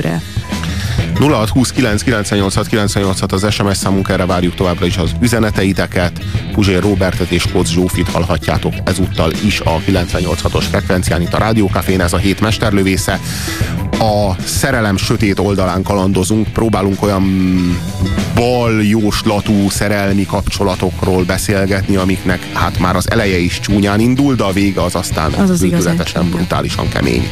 jövőre. 0.00 0.22
0629986986 1.14 3.32
az 3.32 3.52
SMS 3.52 3.76
számunk, 3.76 4.08
erre 4.08 4.26
várjuk 4.26 4.54
továbbra 4.54 4.86
is 4.86 4.96
az 4.96 5.14
üzeneteiteket. 5.20 6.24
Puzsér 6.52 6.82
Robertet 6.82 7.30
és 7.30 7.46
Kocz 7.52 7.70
Zsófit 7.70 8.08
hallhatjátok 8.08 8.74
ezúttal 8.84 9.32
is 9.44 9.60
a 9.60 9.78
98.6-os 9.78 10.64
frekvencián 10.70 11.20
itt 11.20 11.34
a 11.34 11.38
Rádiókafén, 11.38 12.00
ez 12.00 12.12
a 12.12 12.16
hét 12.16 12.40
mesterlövésze. 12.40 13.20
A 14.04 14.36
szerelem 14.44 14.96
sötét 14.96 15.38
oldalán 15.38 15.82
kalandozunk, 15.82 16.48
próbálunk 16.48 17.02
olyan 17.02 17.24
bal 18.34 18.82
jóslatú 18.82 19.70
szerelmi 19.70 20.26
kapcsolatokról 20.26 21.24
beszélgetni, 21.24 21.96
amiknek 21.96 22.46
hát 22.52 22.78
már 22.78 22.96
az 22.96 23.10
eleje 23.10 23.38
is 23.38 23.60
csúnyán 23.60 24.00
indul, 24.00 24.34
de 24.34 24.44
a 24.44 24.52
vége 24.52 24.82
az 24.82 24.94
aztán 24.94 25.32
Az 25.32 25.50
az 25.50 25.66
brutálisan 26.30 26.88
kemény 26.88 27.28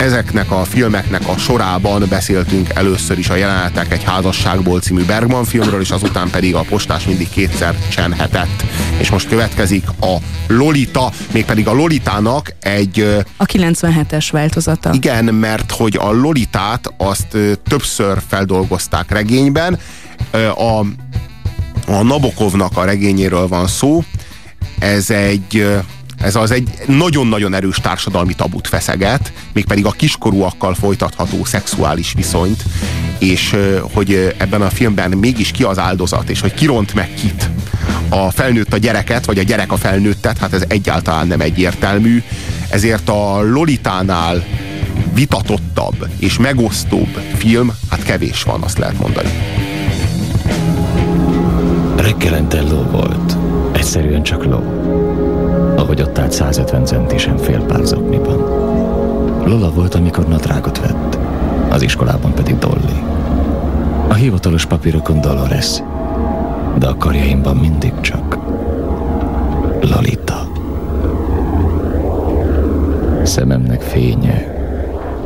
ezeknek 0.00 0.50
a 0.50 0.64
filmeknek 0.64 1.28
a 1.28 1.38
sorában 1.38 2.04
beszéltünk 2.08 2.68
először 2.74 3.18
is 3.18 3.28
a 3.28 3.34
jelenetek 3.34 3.92
egy 3.92 4.04
házasságból 4.04 4.80
című 4.80 5.04
Bergman 5.04 5.44
filmről, 5.44 5.80
és 5.80 5.90
azután 5.90 6.30
pedig 6.30 6.54
a 6.54 6.60
postás 6.60 7.04
mindig 7.04 7.28
kétszer 7.28 7.74
csenhetett. 7.88 8.64
És 8.98 9.10
most 9.10 9.28
következik 9.28 9.84
a 10.00 10.16
Lolita, 10.46 11.12
mégpedig 11.32 11.66
a 11.66 11.72
Lolitának 11.72 12.54
egy... 12.60 13.24
A 13.36 13.44
97-es 13.44 14.28
változata. 14.30 14.90
Igen, 14.92 15.24
mert 15.24 15.59
hogy 15.68 15.96
a 16.00 16.12
Lolitát 16.12 16.94
azt 16.96 17.36
többször 17.68 18.18
feldolgozták 18.28 19.10
regényben. 19.10 19.78
A, 20.56 20.80
a 21.92 22.02
Nabokovnak 22.02 22.76
a 22.76 22.84
regényéről 22.84 23.48
van 23.48 23.66
szó. 23.66 24.04
Ez 24.78 25.10
egy 25.10 25.66
ez 26.20 26.36
az 26.36 26.50
egy 26.50 26.68
nagyon-nagyon 26.86 27.54
erős 27.54 27.76
társadalmi 27.76 28.34
tabut 28.34 28.68
feszeget, 28.68 29.32
mégpedig 29.52 29.86
a 29.86 29.90
kiskorúakkal 29.90 30.74
folytatható 30.74 31.44
szexuális 31.44 32.12
viszonyt, 32.12 32.64
és 33.18 33.56
hogy 33.92 34.34
ebben 34.38 34.62
a 34.62 34.70
filmben 34.70 35.10
mégis 35.10 35.50
ki 35.50 35.62
az 35.62 35.78
áldozat, 35.78 36.30
és 36.30 36.40
hogy 36.40 36.54
kiront 36.54 36.94
meg 36.94 37.14
kit. 37.14 37.50
A 38.08 38.30
felnőtt 38.30 38.72
a 38.72 38.78
gyereket, 38.78 39.24
vagy 39.24 39.38
a 39.38 39.42
gyerek 39.42 39.72
a 39.72 39.76
felnőttet, 39.76 40.38
hát 40.38 40.52
ez 40.52 40.64
egyáltalán 40.68 41.26
nem 41.26 41.40
egyértelmű, 41.40 42.22
ezért 42.68 43.08
a 43.08 43.42
Lolitánál 43.42 44.44
vitatottabb 45.14 46.08
és 46.18 46.38
megosztóbb 46.38 47.20
film, 47.34 47.72
hát 47.90 48.02
kevés 48.02 48.42
van, 48.42 48.62
azt 48.62 48.78
lehet 48.78 48.98
mondani. 48.98 49.28
Reggelente 51.96 52.62
ló 52.62 52.82
volt. 52.82 53.36
Egyszerűen 53.72 54.22
csak 54.22 54.44
ló 54.44 54.80
ahogy 55.90 56.02
ott 56.02 56.18
állt 56.18 56.32
150 56.32 56.84
centisen 56.84 57.36
fél 57.36 57.60
pár 57.60 57.84
zokniban. 57.84 58.38
Lola 59.44 59.70
volt, 59.70 59.94
amikor 59.94 60.28
nadrágot 60.28 60.80
vett, 60.80 61.18
az 61.70 61.82
iskolában 61.82 62.34
pedig 62.34 62.58
Dolly. 62.58 63.02
A 64.08 64.14
hivatalos 64.14 64.66
papírokon 64.66 65.20
Dolores, 65.20 65.82
de 66.78 66.86
a 66.86 66.96
karjaimban 66.96 67.56
mindig 67.56 67.92
csak 68.00 68.38
Lolita. 69.80 70.52
Szememnek 73.22 73.80
fénye, 73.80 74.59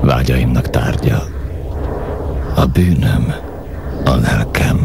vágyaimnak 0.04 0.70
tárgya, 0.70 1.22
a 2.54 2.66
bűnöm, 2.66 3.34
a 4.04 4.14
lelkem, 4.14 4.83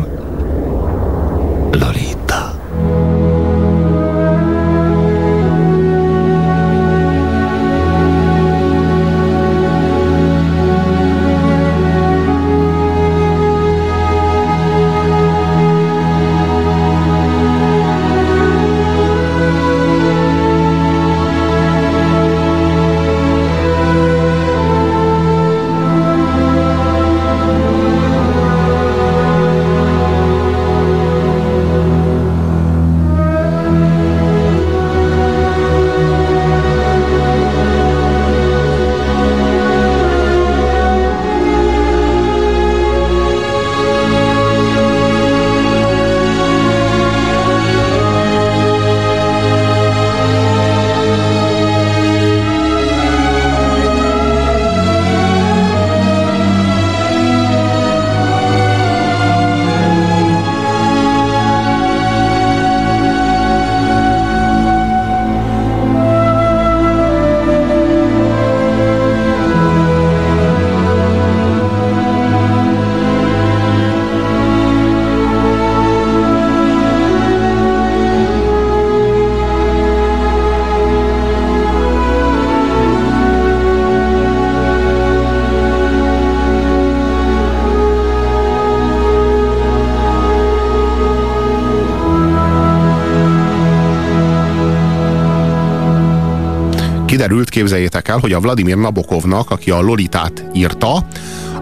kiderült, 97.19 97.49
képzeljétek 97.49 98.07
el, 98.07 98.17
hogy 98.17 98.33
a 98.33 98.39
Vladimir 98.39 98.77
Nabokovnak, 98.77 99.51
aki 99.51 99.71
a 99.71 99.81
Lolitát 99.81 100.45
írta, 100.53 101.05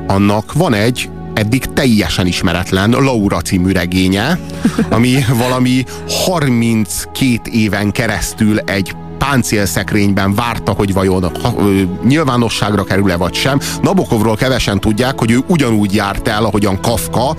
annak 0.08 0.54
van 0.54 0.74
egy 0.74 1.10
eddig 1.34 1.66
teljesen 1.66 2.28
ismeretlen 2.28 2.90
Laura 2.90 3.42
című 3.42 3.72
regénye, 3.72 4.40
ami 4.90 5.18
valami 5.34 5.84
32 6.08 7.52
éven 7.52 7.92
keresztül 7.92 8.60
egy 8.60 8.96
páncélszekrényben 9.18 10.34
várta, 10.68 10.82
hogy 10.82 10.94
vajon 10.94 11.32
ha, 11.42 11.54
ö, 11.58 11.82
nyilvánosságra 12.08 12.84
kerül-e 12.84 13.18
vagy 13.18 13.34
sem. 13.34 13.60
Nabokovról 13.82 14.36
kevesen 14.36 14.80
tudják, 14.80 15.20
hogy 15.20 15.32
ő 15.32 15.40
ugyanúgy 15.48 15.94
járt 15.94 16.28
el, 16.28 16.44
ahogyan 16.44 16.82
Kafka 16.82 17.36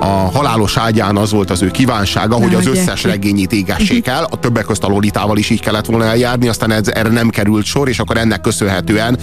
a 0.00 0.06
halálos 0.06 0.76
ágyán 0.76 1.16
az 1.16 1.32
volt 1.32 1.50
az 1.50 1.62
ő 1.62 1.70
kívánsága, 1.70 2.34
hogy 2.34 2.54
az 2.54 2.66
összes 2.66 3.02
regényét 3.02 3.52
égessék 3.52 4.06
el. 4.06 4.26
A 4.30 4.38
többek 4.38 4.64
közt 4.64 4.84
a 4.84 4.88
Lolitával 4.88 5.36
is 5.36 5.50
így 5.50 5.60
kellett 5.60 5.86
volna 5.86 6.04
eljárni, 6.04 6.48
aztán 6.48 6.70
ez, 6.70 6.88
erre 6.88 7.08
nem 7.08 7.28
került 7.28 7.64
sor, 7.64 7.88
és 7.88 7.98
akkor 7.98 8.16
ennek 8.16 8.40
köszönhetően 8.40 9.18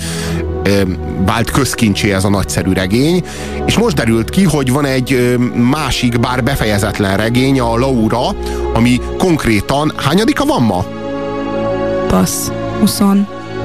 ö, 0.64 0.82
vált 1.26 1.52
közkincsé 1.52 2.12
ez 2.14 2.24
a 2.24 2.30
nagyszerű 2.30 2.72
regény. 2.72 3.24
És 3.66 3.78
most 3.78 3.96
derült 3.96 4.30
ki, 4.30 4.44
hogy 4.44 4.72
van 4.72 4.86
egy 4.86 5.38
másik, 5.72 6.20
bár 6.20 6.44
befejezetlen 6.44 7.18
regény, 7.18 7.60
a 7.60 7.78
Laura, 7.78 8.36
ami 8.74 9.02
konkrétan, 9.18 9.92
hányadika 9.96 10.46
van 10.46 10.62
ma? 10.64 10.86
Passz. 12.08 12.50
20. 12.80 13.02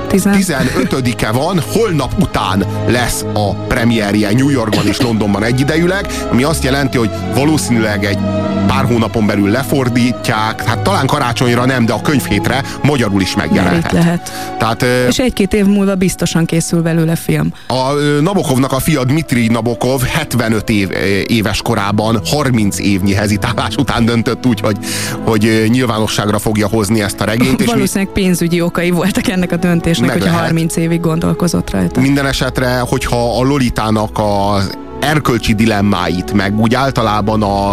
15-e 0.09 1.33
van, 1.33 1.61
holnap 1.73 2.13
után 2.21 2.64
lesz 2.87 3.25
a 3.33 3.55
premierje 3.55 4.33
New 4.33 4.49
Yorkban 4.49 4.87
és 4.87 5.01
Londonban 5.01 5.45
egyidejűleg, 5.45 6.07
ami 6.31 6.43
azt 6.43 6.65
jelenti, 6.65 6.99
hogy 6.99 7.11
valószínűleg 7.35 8.05
egy 8.05 8.19
pár 8.67 8.85
hónapon 8.85 9.27
belül 9.27 9.51
lefordítják, 9.51 10.65
hát 10.65 10.79
talán 10.79 11.07
karácsonyra 11.07 11.65
nem, 11.65 11.87
de 11.87 11.93
a 11.93 12.01
könyvhétre 12.01 12.63
magyarul 12.83 13.21
is 13.21 13.35
megjelenhet. 13.35 13.93
lehet. 13.93 14.33
Tehát, 14.59 14.85
és 15.09 15.19
egy-két 15.19 15.55
év 15.55 15.65
múlva 15.65 15.95
biztosan 15.95 16.45
készül 16.45 16.83
belőle 16.83 17.17
film. 17.17 17.53
A 17.67 17.93
Nabokovnak 18.21 18.73
a 18.73 18.79
fia 18.79 19.05
Dmitri 19.05 19.47
Nabokov 19.47 20.03
75 20.03 20.71
év, 20.71 20.89
éves 21.27 21.63
korában 21.63 22.21
30 22.25 22.79
évnyi 22.79 23.15
hezitálás 23.15 23.77
után 23.77 24.05
döntött 24.05 24.47
úgy, 24.47 24.61
hogy, 24.61 24.77
hogy 25.25 25.65
nyilvánosságra 25.69 26.39
fogja 26.39 26.69
hozni 26.69 27.03
ezt 27.03 27.21
a 27.21 27.25
regényt. 27.25 27.61
És 27.61 27.67
Valószínűleg 27.67 28.15
mi... 28.15 28.23
pénzügyi 28.23 28.61
okai 28.61 28.91
voltak 28.91 29.29
ennek 29.29 29.53
a 29.53 29.57
döntésnek, 29.57 30.19
lehet. 30.19 30.41
30 30.41 30.77
évig 30.77 31.01
gondolkozott 31.01 31.71
rajta. 31.71 32.01
Minden 32.01 32.27
esetre, 32.27 32.74
hogyha 32.79 33.39
a 33.39 33.43
Lolitának 33.43 34.11
az 34.19 34.79
erkölcsi 35.01 35.55
dilemmáit, 35.55 36.33
meg 36.33 36.59
úgy 36.61 36.75
általában 36.75 37.43
a, 37.43 37.71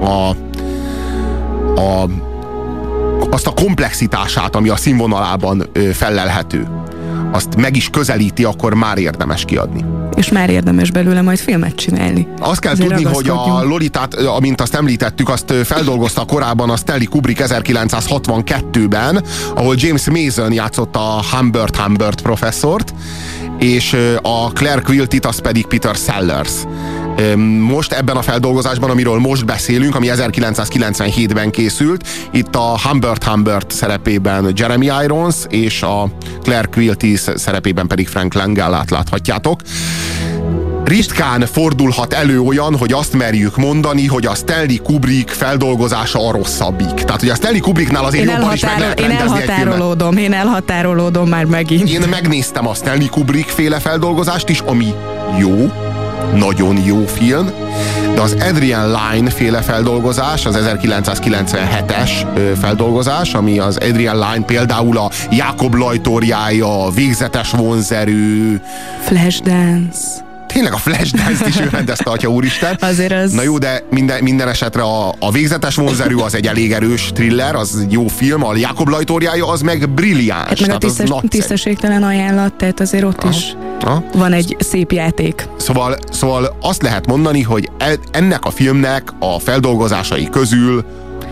a, 0.00 0.36
a 1.80 2.08
azt 3.30 3.46
a 3.46 3.52
komplexitását, 3.52 4.56
ami 4.56 4.68
a 4.68 4.76
színvonalában 4.76 5.66
fellelhető, 5.92 6.68
azt 7.32 7.56
meg 7.56 7.76
is 7.76 7.88
közelíti, 7.90 8.44
akkor 8.44 8.74
már 8.74 8.98
érdemes 8.98 9.44
kiadni. 9.44 9.84
És 10.16 10.28
már 10.28 10.50
érdemes 10.50 10.90
belőle 10.90 11.22
majd 11.22 11.38
filmet 11.38 11.74
csinálni. 11.74 12.28
Azt 12.38 12.60
kell 12.60 12.72
Ezért 12.72 12.88
tudni, 12.88 13.04
hogy 13.04 13.28
a 13.28 13.62
Lolitát, 13.62 14.14
amint 14.14 14.60
azt 14.60 14.74
említettük, 14.74 15.28
azt 15.28 15.54
feldolgozta 15.64 16.24
korábban 16.24 16.70
a 16.70 16.76
Stanley 16.76 17.08
Kubrick 17.08 17.40
1962-ben, 17.44 19.24
ahol 19.54 19.74
James 19.78 20.10
Mason 20.10 20.52
játszotta 20.52 21.16
a 21.16 21.22
Humbert 21.30 21.76
Humbert 21.76 22.22
professzort, 22.22 22.94
és 23.58 23.96
a 24.22 24.52
Claire 24.52 24.80
Quiltit, 24.80 25.26
az 25.26 25.40
pedig 25.40 25.66
Peter 25.66 25.94
Sellers. 25.94 26.52
Most 27.60 27.92
ebben 27.92 28.16
a 28.16 28.22
feldolgozásban, 28.22 28.90
amiről 28.90 29.18
most 29.18 29.44
beszélünk, 29.44 29.94
ami 29.94 30.08
1997-ben 30.10 31.50
készült, 31.50 32.08
itt 32.30 32.54
a 32.56 32.78
Humbert 32.88 33.24
Humbert 33.24 33.70
szerepében 33.70 34.52
Jeremy 34.56 34.90
Irons, 35.02 35.36
és 35.48 35.82
a 35.82 36.10
Claire 36.42 36.68
Quilty 36.70 37.16
szerepében 37.16 37.86
pedig 37.86 38.08
Frank 38.08 38.34
Langell 38.34 38.70
láthatjátok 38.88 39.60
ritkán 40.84 41.46
fordulhat 41.52 42.12
elő 42.12 42.40
olyan, 42.40 42.76
hogy 42.76 42.92
azt 42.92 43.12
merjük 43.12 43.56
mondani, 43.56 44.06
hogy 44.06 44.26
a 44.26 44.34
Stanley 44.34 44.82
Kubrick 44.82 45.28
feldolgozása 45.28 46.28
a 46.28 46.32
rosszabbik. 46.32 46.94
Tehát, 46.94 47.20
hogy 47.20 47.28
a 47.28 47.34
Stanley 47.34 47.60
Kubricknál 47.60 48.04
azért 48.04 48.24
én 48.24 48.30
jobban 48.30 48.54
is 48.54 48.62
meg 48.64 48.78
lehet 48.78 49.00
Én 49.00 49.10
elhatárolódom, 49.10 50.16
én 50.16 50.32
elhatárolódom 50.32 51.28
már 51.28 51.44
megint. 51.44 51.88
Én 51.88 52.08
megnéztem 52.10 52.68
a 52.68 52.74
Stanley 52.74 53.08
Kubrick 53.08 53.48
féle 53.48 53.78
feldolgozást 53.78 54.48
is, 54.48 54.60
ami 54.60 54.94
jó, 55.38 55.72
nagyon 56.34 56.82
jó 56.84 57.06
film, 57.06 57.50
de 58.14 58.20
az 58.20 58.36
Adrian 58.40 58.88
Lyne 58.88 59.30
féle 59.30 59.60
feldolgozás, 59.62 60.46
az 60.46 60.58
1997-es 60.60 62.10
feldolgozás, 62.60 63.34
ami 63.34 63.58
az 63.58 63.76
Adrian 63.76 64.16
Lyne 64.16 64.44
például 64.44 64.98
a 64.98 65.10
Jakob 65.30 65.74
lajtóriája, 65.74 66.84
a 66.84 66.90
végzetes 66.90 67.50
vonzerő, 67.50 68.62
Flashdance 69.00 70.32
tényleg 70.54 70.72
a 70.72 70.76
Flashdance-t 70.76 71.46
is 71.46 71.60
ő 71.60 71.68
rendezte, 71.70 72.10
atya 72.10 72.28
úristen. 72.28 72.76
Azért 72.80 73.12
az... 73.12 73.32
Na 73.32 73.42
jó, 73.42 73.58
de 73.58 73.86
minden, 73.90 74.22
minden 74.22 74.48
esetre 74.48 74.82
a, 74.82 75.14
a 75.18 75.30
végzetes 75.30 75.74
vonzerű 75.74 76.16
az 76.16 76.34
egy 76.34 76.46
elég 76.46 76.72
erős 76.72 77.10
thriller, 77.14 77.54
az 77.54 77.86
jó 77.88 78.06
film, 78.06 78.44
a 78.44 78.56
Jakob 78.56 78.88
lajtóriája 78.88 79.48
az 79.48 79.60
meg 79.60 79.88
brilliáns. 79.90 80.48
Hát 80.48 80.60
meg 80.60 80.70
a 80.70 80.78
tisztes, 80.78 81.10
tisztességtelen 81.28 82.02
ajánlat, 82.02 82.54
tehát 82.54 82.80
azért 82.80 83.04
ott 83.04 83.22
Aha. 83.22 83.28
is 83.30 83.56
Aha. 83.80 84.04
van 84.12 84.32
egy 84.32 84.56
szép 84.58 84.92
játék. 84.92 85.48
Szóval, 85.56 85.96
szóval 86.10 86.56
azt 86.60 86.82
lehet 86.82 87.06
mondani, 87.06 87.42
hogy 87.42 87.70
ennek 88.10 88.44
a 88.44 88.50
filmnek 88.50 89.12
a 89.18 89.38
feldolgozásai 89.38 90.28
közül 90.30 90.84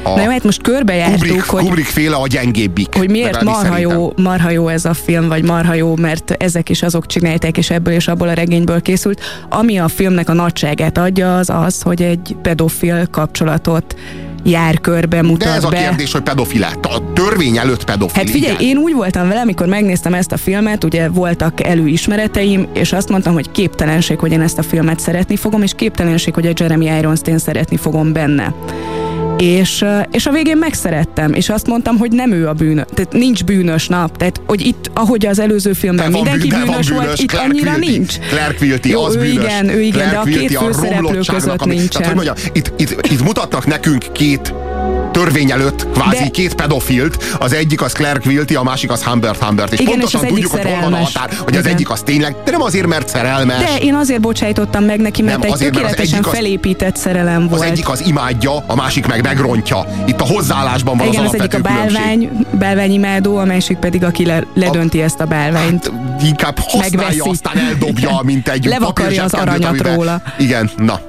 a 0.02 0.14
Na 0.14 0.22
jó, 0.22 0.30
hát 0.30 0.44
most 0.44 0.62
körbejártuk, 0.62 1.18
Kubrick, 1.20 1.50
hogy... 1.50 1.64
Kubrick 1.64 1.88
féle 1.88 2.16
a 2.16 2.26
gyengébbik. 2.26 2.94
Hogy 2.94 3.10
miért 3.10 3.42
marha 3.42 3.78
jó, 3.78 4.12
marha 4.16 4.50
jó 4.50 4.68
ez 4.68 4.84
a 4.84 4.94
film, 4.94 5.28
vagy 5.28 5.44
marha 5.44 5.74
jó, 5.74 5.96
mert 5.96 6.30
ezek 6.30 6.68
is 6.68 6.82
azok 6.82 7.06
csinálták, 7.06 7.56
és 7.56 7.70
ebből 7.70 7.94
és 7.94 8.08
abból 8.08 8.28
a 8.28 8.32
regényből 8.32 8.82
készült. 8.82 9.20
Ami 9.48 9.78
a 9.78 9.88
filmnek 9.88 10.28
a 10.28 10.32
nagyságát 10.32 10.98
adja, 10.98 11.36
az 11.36 11.50
az, 11.50 11.82
hogy 11.82 12.02
egy 12.02 12.36
pedofil 12.42 13.06
kapcsolatot 13.10 13.96
jár 14.44 14.80
körbe, 14.80 15.22
mutat 15.22 15.48
De 15.48 15.54
ez 15.54 15.64
a 15.64 15.68
be. 15.68 15.76
kérdés, 15.76 16.12
hogy 16.12 16.22
pedofil 16.22 16.64
A 16.82 17.12
törvény 17.12 17.56
előtt 17.56 17.84
pedofil. 17.84 18.22
Hát 18.22 18.30
figyelj, 18.30 18.52
igen. 18.52 18.66
én 18.66 18.76
úgy 18.76 18.92
voltam 18.92 19.28
vele, 19.28 19.40
amikor 19.40 19.66
megnéztem 19.66 20.14
ezt 20.14 20.32
a 20.32 20.36
filmet, 20.36 20.84
ugye 20.84 21.08
voltak 21.08 21.66
előismereteim, 21.66 22.66
és 22.74 22.92
azt 22.92 23.08
mondtam, 23.08 23.32
hogy 23.32 23.50
képtelenség, 23.50 24.18
hogy 24.18 24.32
én 24.32 24.40
ezt 24.40 24.58
a 24.58 24.62
filmet 24.62 25.00
szeretni 25.00 25.36
fogom, 25.36 25.62
és 25.62 25.72
képtelenség, 25.76 26.34
hogy 26.34 26.46
a 26.46 26.52
Jeremy 26.56 26.86
Irons-t 26.98 27.28
én 27.28 27.38
szeretni 27.38 27.76
fogom 27.76 28.12
benne. 28.12 28.54
És, 29.42 29.84
és 30.10 30.26
a 30.26 30.30
végén 30.30 30.56
megszerettem, 30.56 31.32
és 31.32 31.48
azt 31.48 31.66
mondtam, 31.66 31.98
hogy 31.98 32.12
nem 32.12 32.32
ő 32.32 32.48
a 32.48 32.52
bűnös, 32.52 32.84
tehát 32.94 33.12
nincs 33.12 33.44
bűnös 33.44 33.88
nap, 33.88 34.16
tehát 34.16 34.40
hogy 34.46 34.60
itt, 34.66 34.90
ahogy 34.94 35.26
az 35.26 35.38
előző 35.38 35.72
filmben 35.72 36.10
de 36.10 36.16
mindenki 36.16 36.48
bűnös, 36.48 36.66
bűnös 36.66 36.88
volt, 36.88 37.18
itt 37.18 37.30
Clark 37.30 37.50
annyira 37.50 37.72
Quilty. 37.72 37.90
nincs. 37.90 38.18
Clark 38.18 38.56
Quilty, 38.56 38.88
Jó, 38.88 39.04
az 39.04 39.14
ő 39.14 39.18
bűnös. 39.18 39.34
igen, 39.34 39.68
ő 39.68 39.80
igen, 39.80 40.08
Clark 40.08 40.28
de 40.28 40.36
a 40.36 40.38
két 40.38 40.56
főszereplő 40.58 41.20
között 41.26 41.62
ami, 41.62 41.74
nincsen. 41.74 42.02
Tehát, 42.02 42.16
hogy 42.16 42.24
mondjam, 42.26 42.50
itt, 42.52 42.72
itt, 42.76 43.06
itt 43.06 43.22
mutatnak 43.22 43.66
nekünk 43.66 44.12
két 44.12 44.54
törvény 45.12 45.50
előtt 45.50 45.86
kvázi 45.92 46.22
De... 46.22 46.28
két 46.28 46.54
pedofilt, 46.54 47.36
az 47.38 47.52
egyik 47.52 47.82
az 47.82 47.92
Claire 47.92 48.18
Quilty, 48.18 48.54
a 48.54 48.62
másik 48.62 48.90
az 48.90 49.02
Humbert 49.02 49.42
Humbert. 49.42 49.72
És 49.72 49.78
Igen, 49.78 49.92
pontosan 49.92 50.24
és 50.24 50.28
tudjuk, 50.28 50.50
hogy 50.50 50.64
hol 50.64 50.80
van 50.80 50.92
a 50.92 50.96
határ, 50.96 51.28
hogy 51.28 51.48
Igen. 51.48 51.60
az 51.60 51.66
egyik 51.66 51.90
az 51.90 52.00
tényleg, 52.00 52.36
de 52.44 52.50
nem 52.50 52.62
azért, 52.62 52.86
mert 52.86 53.08
szerelmes. 53.08 53.58
De 53.58 53.76
én 53.80 53.94
azért 53.94 54.20
bocsájtottam 54.20 54.84
meg 54.84 55.00
neki, 55.00 55.22
mert 55.22 55.38
nem, 55.38 55.46
egy 55.46 55.52
azért, 55.52 55.72
tökéletesen 55.72 56.20
mert 56.20 56.26
az 56.26 56.32
felépített 56.32 56.96
szerelem 56.96 57.48
volt. 57.48 57.62
Az 57.62 57.66
egyik 57.70 57.88
az 57.88 58.06
imádja, 58.06 58.64
a 58.66 58.74
másik 58.74 59.06
meg 59.06 59.22
megrontja. 59.22 59.86
Itt 60.06 60.20
a 60.20 60.26
hozzáállásban 60.26 60.96
van 60.96 61.06
Igen, 61.06 61.24
az, 61.24 61.34
az 61.34 61.40
egyik 61.40 61.54
a 61.54 61.58
bálvány, 61.58 62.30
bálványimádó, 62.50 63.36
a 63.36 63.44
másik 63.44 63.76
pedig 63.76 64.04
aki 64.04 64.26
le, 64.26 64.44
ledönti 64.54 65.00
a, 65.00 65.04
ezt 65.04 65.20
a 65.20 65.24
bálványt. 65.24 65.90
Hát, 65.92 66.22
inkább 66.22 66.58
használja, 66.58 66.96
Megveszi. 66.96 67.30
aztán 67.30 67.58
eldobja, 67.58 68.20
mint 68.22 68.48
egy 68.48 68.64
Levakarja 68.72 69.24
az 69.24 69.34
aranyat 69.34 69.80
róla. 69.80 70.22
Igen, 70.38 70.70
na 70.76 71.00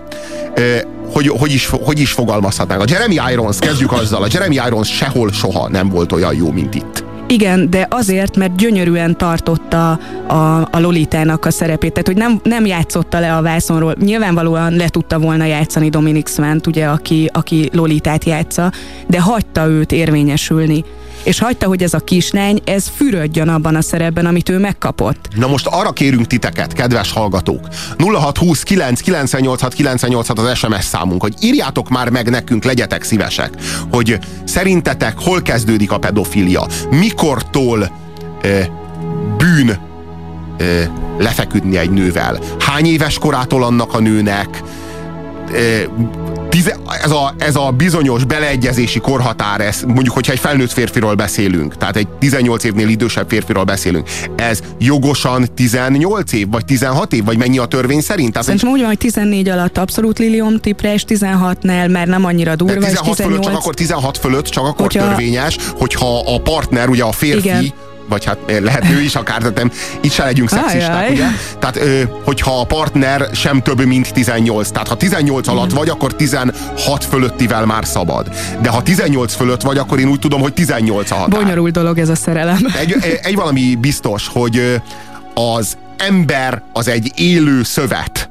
hogy, 1.13 1.27
hogy, 1.27 1.54
is, 1.54 1.68
hogy 1.68 2.00
is 2.00 2.12
fogalmazhatnánk. 2.12 2.81
A 2.81 2.86
Jeremy 2.88 3.18
Irons, 3.31 3.60
kezdjük 3.60 3.92
azzal, 3.92 4.24
a 4.24 4.27
Jeremy 4.31 4.56
Irons 4.68 4.95
sehol 4.95 5.31
soha 5.31 5.69
nem 5.69 5.89
volt 5.89 6.12
olyan 6.12 6.36
jó, 6.36 6.51
mint 6.51 6.75
itt. 6.75 7.04
Igen, 7.27 7.69
de 7.69 7.88
azért, 7.89 8.38
mert 8.38 8.56
gyönyörűen 8.56 9.18
tartotta 9.18 9.92
a, 10.27 10.62
a 10.71 10.80
Lolitának 10.80 11.45
a 11.45 11.51
szerepét, 11.51 11.92
tehát 11.92 12.07
hogy 12.07 12.18
nem, 12.18 12.39
nem 12.44 12.65
játszotta 12.65 13.19
le 13.19 13.36
a 13.36 13.42
vászonról. 13.42 13.95
Nyilvánvalóan 14.00 14.74
le 14.74 14.89
tudta 14.89 15.19
volna 15.19 15.45
játszani 15.45 15.89
Dominic 15.89 16.31
Svent, 16.31 16.68
ugye, 16.68 16.86
aki, 16.86 17.30
aki 17.33 17.69
Lolitát 17.74 18.24
játsza, 18.24 18.71
de 19.07 19.21
hagyta 19.21 19.68
őt 19.68 19.92
érvényesülni 19.92 20.83
és 21.24 21.40
hagyta, 21.40 21.68
hogy 21.68 21.84
ez 21.84 21.94
a 21.94 22.00
kislány, 22.00 22.62
ez 22.66 22.92
fürödjön 22.96 23.48
abban 23.48 23.75
a 23.75 23.81
szerepben, 23.81 24.25
amit 24.25 24.50
ő 24.50 24.58
megkapott. 24.58 25.28
Na 25.36 25.48
most 25.48 25.68
arra 25.68 25.92
kérünk 25.92 26.28
titeket, 26.28 26.74
kedves 26.74 27.12
hallgatók, 27.12 27.68
0629 27.98 29.02
986 29.02 29.74
986 29.74 30.40
az 30.40 30.58
SMS 30.58 30.84
számunk, 30.84 31.22
hogy 31.22 31.34
írjátok 31.42 31.90
már 31.90 32.10
meg 32.10 32.30
nekünk, 32.30 32.64
legyetek 32.64 33.04
szívesek, 33.04 33.54
hogy 33.92 34.20
szerintetek 34.44 35.20
hol 35.20 35.42
kezdődik 35.42 35.92
a 35.92 35.98
pedofilia? 35.98 36.68
Mikortól 36.90 37.92
e, 38.42 38.69
bűn 39.38 39.69
e, 39.69 39.76
lefeküdni 41.18 41.78
egy 41.78 41.92
nővel? 41.92 42.40
Hány 42.60 42.86
éves 42.86 43.18
korától 43.18 43.64
annak 43.64 43.94
a 43.94 44.00
nőnek? 44.00 44.64
E, 45.54 45.60
tize, 46.54 46.78
ez, 47.04 47.12
a, 47.12 47.34
ez 47.38 47.56
a 47.56 47.72
bizonyos 47.78 48.24
beleegyezési 48.24 49.00
korhatár, 49.00 49.62
ez, 49.62 49.82
mondjuk, 49.88 50.14
hogyha 50.14 50.32
egy 50.32 50.40
felnőtt 50.40 50.72
férfiról 50.72 51.14
beszélünk, 51.14 51.78
tehát 51.78 51.96
egy 51.96 52.08
18 52.08 52.64
évnél 52.64 52.88
idősebb 52.88 53.30
férfiról 53.30 53.64
beszélünk, 53.64 54.10
ez 54.36 54.60
jogosan 54.80 55.48
18 55.56 56.34
év, 56.34 56.50
vagy 56.50 56.66
16 56.66 57.14
év, 57.14 57.24
vagy 57.24 57.38
mennyi 57.38 57.58
a 57.58 57.66
törvény 57.66 58.02
szerint? 58.02 58.32
Tehát 58.32 58.46
Szerintem 58.46 58.70
úgy 58.70 58.80
van, 58.80 58.88
hogy 58.88 58.98
14 58.98 59.50
alatt 59.50 59.78
abszolút 59.78 60.20
Lilium 60.20 60.60
tipre, 60.60 60.94
és 60.94 61.06
16-nál 61.07 61.92
már 61.92 62.07
nem 62.07 62.26
annyira 62.26 62.56
durva, 62.56 62.74
16 62.74 63.07
és 63.07 63.16
18... 63.16 63.18
fölött 63.18 63.44
csak 63.44 63.56
akkor 63.56 63.74
16 63.74 64.18
fölött 64.18 64.45
csak 64.45 64.64
akkor 64.66 64.81
hogyha... 64.81 65.07
törvényes, 65.07 65.57
hogyha 65.78 66.19
a 66.33 66.42
partner, 66.42 66.90
ugye 66.90 67.04
a 67.04 67.12
férfi, 67.12 67.48
Igen 67.48 67.74
vagy 68.10 68.26
hát 68.26 68.38
eh, 68.45 68.60
lehet 68.60 68.90
ő 68.90 69.02
is 69.02 69.16
akár, 69.16 69.38
tehát 69.38 69.56
nem, 69.56 69.72
itt 70.02 70.12
se 70.12 70.24
legyünk 70.24 70.50
szexisták, 70.50 71.10
ugye? 71.10 71.28
Tehát, 71.60 71.76
ö, 71.76 72.02
hogyha 72.24 72.60
a 72.60 72.64
partner 72.64 73.30
sem 73.33 73.62
több, 73.62 73.86
mint 73.86 74.14
18, 74.14 74.69
tehát 74.69 74.88
ha 74.88 74.98
18 74.98 75.48
alatt 75.48 75.72
vagy, 75.72 75.90
akkor 75.90 76.16
16 76.16 77.04
fölöttivel 77.10 77.66
már 77.66 77.86
szabad. 77.86 78.30
De 78.62 78.69
ha 78.69 78.83
18 78.83 79.36
fölött 79.36 79.62
vagy, 79.62 79.78
akkor 79.78 80.00
én 80.00 80.07
úgy 80.07 80.19
tudom, 80.19 80.42
hogy 80.42 80.54
18 80.54 81.12
a 81.12 81.16
határ. 81.16 81.44
Bonyolult 81.44 81.74
dolog 81.74 82.00
ez 82.00 82.10
a 82.10 82.16
szerelem. 82.16 82.66
Egy, 82.80 83.19
egy 83.22 83.36
valami 83.36 83.76
biztos, 83.81 84.28
hogy 84.28 84.81
az 85.33 85.78
ember 85.98 86.62
az 86.74 86.88
egy 86.88 87.12
élő 87.16 87.64
szövet. 87.64 88.30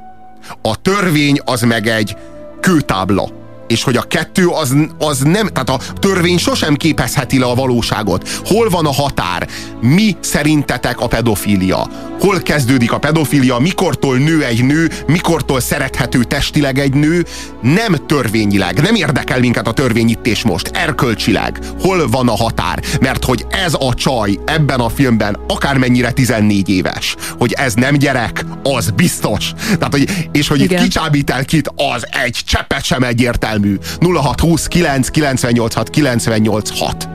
A 0.62 0.76
törvény 0.82 1.40
az 1.44 1.60
meg 1.60 1.86
egy 1.86 2.16
kőtábla 2.60 3.41
és 3.72 3.82
hogy 3.82 3.96
a 3.96 4.02
kettő 4.02 4.46
az, 4.46 4.74
az 4.98 5.18
nem, 5.18 5.46
tehát 5.46 5.68
a 5.68 5.80
törvény 5.98 6.38
sosem 6.38 6.74
képezheti 6.74 7.38
le 7.38 7.46
a 7.46 7.54
valóságot. 7.54 8.28
Hol 8.44 8.68
van 8.68 8.86
a 8.86 8.92
határ? 8.92 9.48
Mi 9.80 10.16
szerintetek 10.20 11.00
a 11.00 11.06
pedofília? 11.06 11.88
Hol 12.20 12.40
kezdődik 12.42 12.92
a 12.92 12.98
pedofília? 12.98 13.58
Mikortól 13.58 14.16
nő 14.16 14.44
egy 14.44 14.64
nő? 14.64 14.90
Mikortól 15.06 15.60
szerethető 15.60 16.22
testileg 16.22 16.78
egy 16.78 16.94
nő? 16.94 17.24
Nem 17.60 17.96
törvényileg. 18.06 18.80
Nem 18.82 18.94
érdekel 18.94 19.38
minket 19.38 19.66
a 19.66 19.72
törvény 19.72 20.08
itt 20.08 20.26
és 20.26 20.42
most. 20.42 20.70
Erkölcsileg. 20.72 21.58
Hol 21.80 22.08
van 22.08 22.28
a 22.28 22.36
határ? 22.36 22.82
Mert 23.00 23.24
hogy 23.24 23.46
ez 23.50 23.74
a 23.78 23.94
csaj 23.94 24.38
ebben 24.44 24.80
a 24.80 24.88
filmben 24.88 25.36
akármennyire 25.48 26.10
14 26.10 26.68
éves, 26.68 27.16
hogy 27.38 27.52
ez 27.52 27.74
nem 27.74 27.96
gyerek, 27.96 28.44
az 28.62 28.90
biztos. 28.90 29.52
Tehát, 29.66 29.92
hogy, 29.92 30.28
és 30.32 30.48
hogy 30.48 30.60
Igen. 30.60 30.78
itt 30.78 30.84
kicsábít 30.84 31.30
el 31.30 31.44
kit, 31.44 31.70
az 31.94 32.06
egy 32.24 32.38
cseppet 32.44 32.84
sem 32.84 33.02
egyértelmű 33.02 33.61
egyértelmű. 33.62 33.78
0620 34.18 34.66
9 34.68 35.08
986 35.08 35.90
986. 35.90 37.08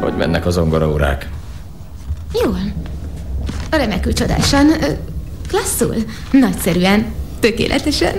Hogy 0.00 0.16
mennek 0.16 0.46
az 0.46 0.56
órák? 0.56 1.28
Jól. 2.44 2.58
Remekül 3.70 4.12
csodásan. 4.12 4.66
Klasszul. 5.48 5.94
Nagyszerűen. 6.30 7.06
Tökéletesen. 7.40 8.14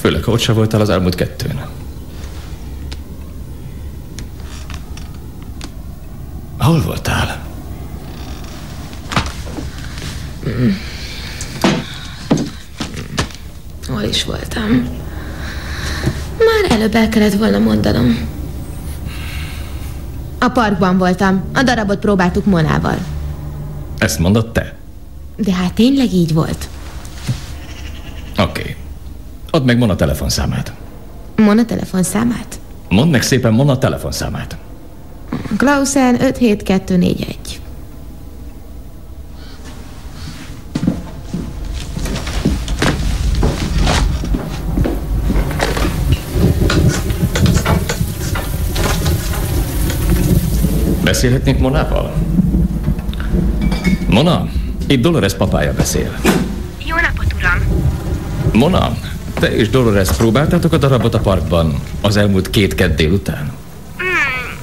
Főleg, 0.00 0.24
hogy 0.24 0.40
se 0.40 0.52
voltál 0.52 0.80
az 0.80 0.88
elmúlt 0.88 1.14
kettőn. 1.14 1.60
Hol 6.58 6.82
voltál? 6.82 7.48
hol 13.88 14.02
is 14.02 14.24
voltam. 14.24 14.98
Már 16.44 16.78
előbb 16.78 16.94
el 16.94 17.08
kellett 17.08 17.34
volna 17.34 17.58
mondanom. 17.58 18.28
A 20.38 20.48
parkban 20.48 20.98
voltam. 20.98 21.44
A 21.54 21.62
darabot 21.62 21.98
próbáltuk 21.98 22.44
Monával. 22.44 22.98
Ezt 23.98 24.18
mondod 24.18 24.52
te? 24.52 24.74
De 25.36 25.54
hát 25.54 25.72
tényleg 25.74 26.12
így 26.12 26.34
volt. 26.34 26.68
Oké. 28.38 28.60
Okay. 28.60 28.76
Add 29.50 29.64
meg 29.64 29.78
Mona 29.78 29.96
telefonszámát. 29.96 30.72
Mona 31.36 31.64
telefonszámát? 31.64 32.60
Mondd 32.88 33.10
meg 33.10 33.22
szépen 33.22 33.52
Mona 33.52 33.78
telefonszámát. 33.78 34.56
Klausen 35.56 36.20
57241. 36.20 37.59
Beszélhetnék 51.20 51.58
Monával? 51.58 52.14
Mona, 54.08 54.48
itt 54.86 55.00
Dolores 55.00 55.34
papája 55.34 55.72
beszél. 55.72 56.16
Jó 56.84 56.96
napot, 56.96 57.34
uram! 57.38 57.58
Mona, 58.52 58.96
te 59.34 59.56
és 59.56 59.68
Dolores 59.68 60.08
próbáltátok 60.08 60.72
a 60.72 60.76
darabot 60.76 61.14
a 61.14 61.18
parkban 61.18 61.80
az 62.00 62.16
elmúlt 62.16 62.50
két 62.50 62.74
kedd 62.74 62.96
délután? 62.96 63.52
Hmm, 63.96 64.58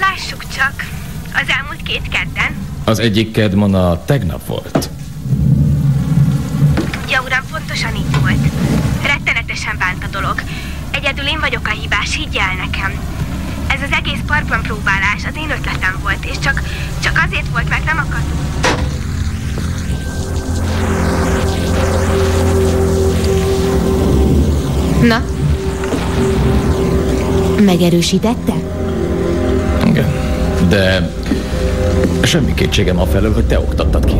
lássuk 0.00 0.44
csak. 0.56 0.72
Az 1.34 1.48
elmúlt 1.58 1.82
két 1.82 2.08
kedden. 2.08 2.56
Az 2.84 2.98
egyik 2.98 3.32
kedd 3.32 3.54
Mona 3.54 4.04
tegnap 4.04 4.46
volt. 4.46 4.90
Tudja, 6.90 7.22
uram, 7.22 7.44
pontosan 7.50 7.94
így 7.94 8.20
volt. 8.20 8.52
Rettenetesen 9.02 9.76
bánt 9.78 10.04
a 10.04 10.08
dolog. 10.10 10.42
Egyedül 10.90 11.24
én 11.24 11.40
vagyok 11.40 11.66
a 11.66 11.70
hibás, 11.80 12.16
higgye 12.16 12.40
el 12.40 12.56
nekem. 12.66 13.19
Ez 13.80 13.86
az 13.90 13.96
egész 14.04 14.20
parkban 14.26 14.62
próbálás 14.62 15.24
az 15.28 15.36
én 15.36 15.50
ötletem 15.50 15.98
volt, 16.02 16.24
és 16.24 16.38
csak, 16.38 16.62
csak 17.02 17.22
azért 17.26 17.48
volt, 17.52 17.68
mert 17.68 17.84
nem 17.84 18.06
akartunk. 18.08 18.40
Na? 25.02 25.22
Megerősítette? 27.64 28.52
Igen. 29.86 30.12
De 30.68 31.10
semmi 32.22 32.54
kétségem 32.54 32.98
a 32.98 33.06
felől, 33.06 33.34
hogy 33.34 33.46
te 33.46 33.58
oktattad 33.58 34.04
ki. 34.04 34.16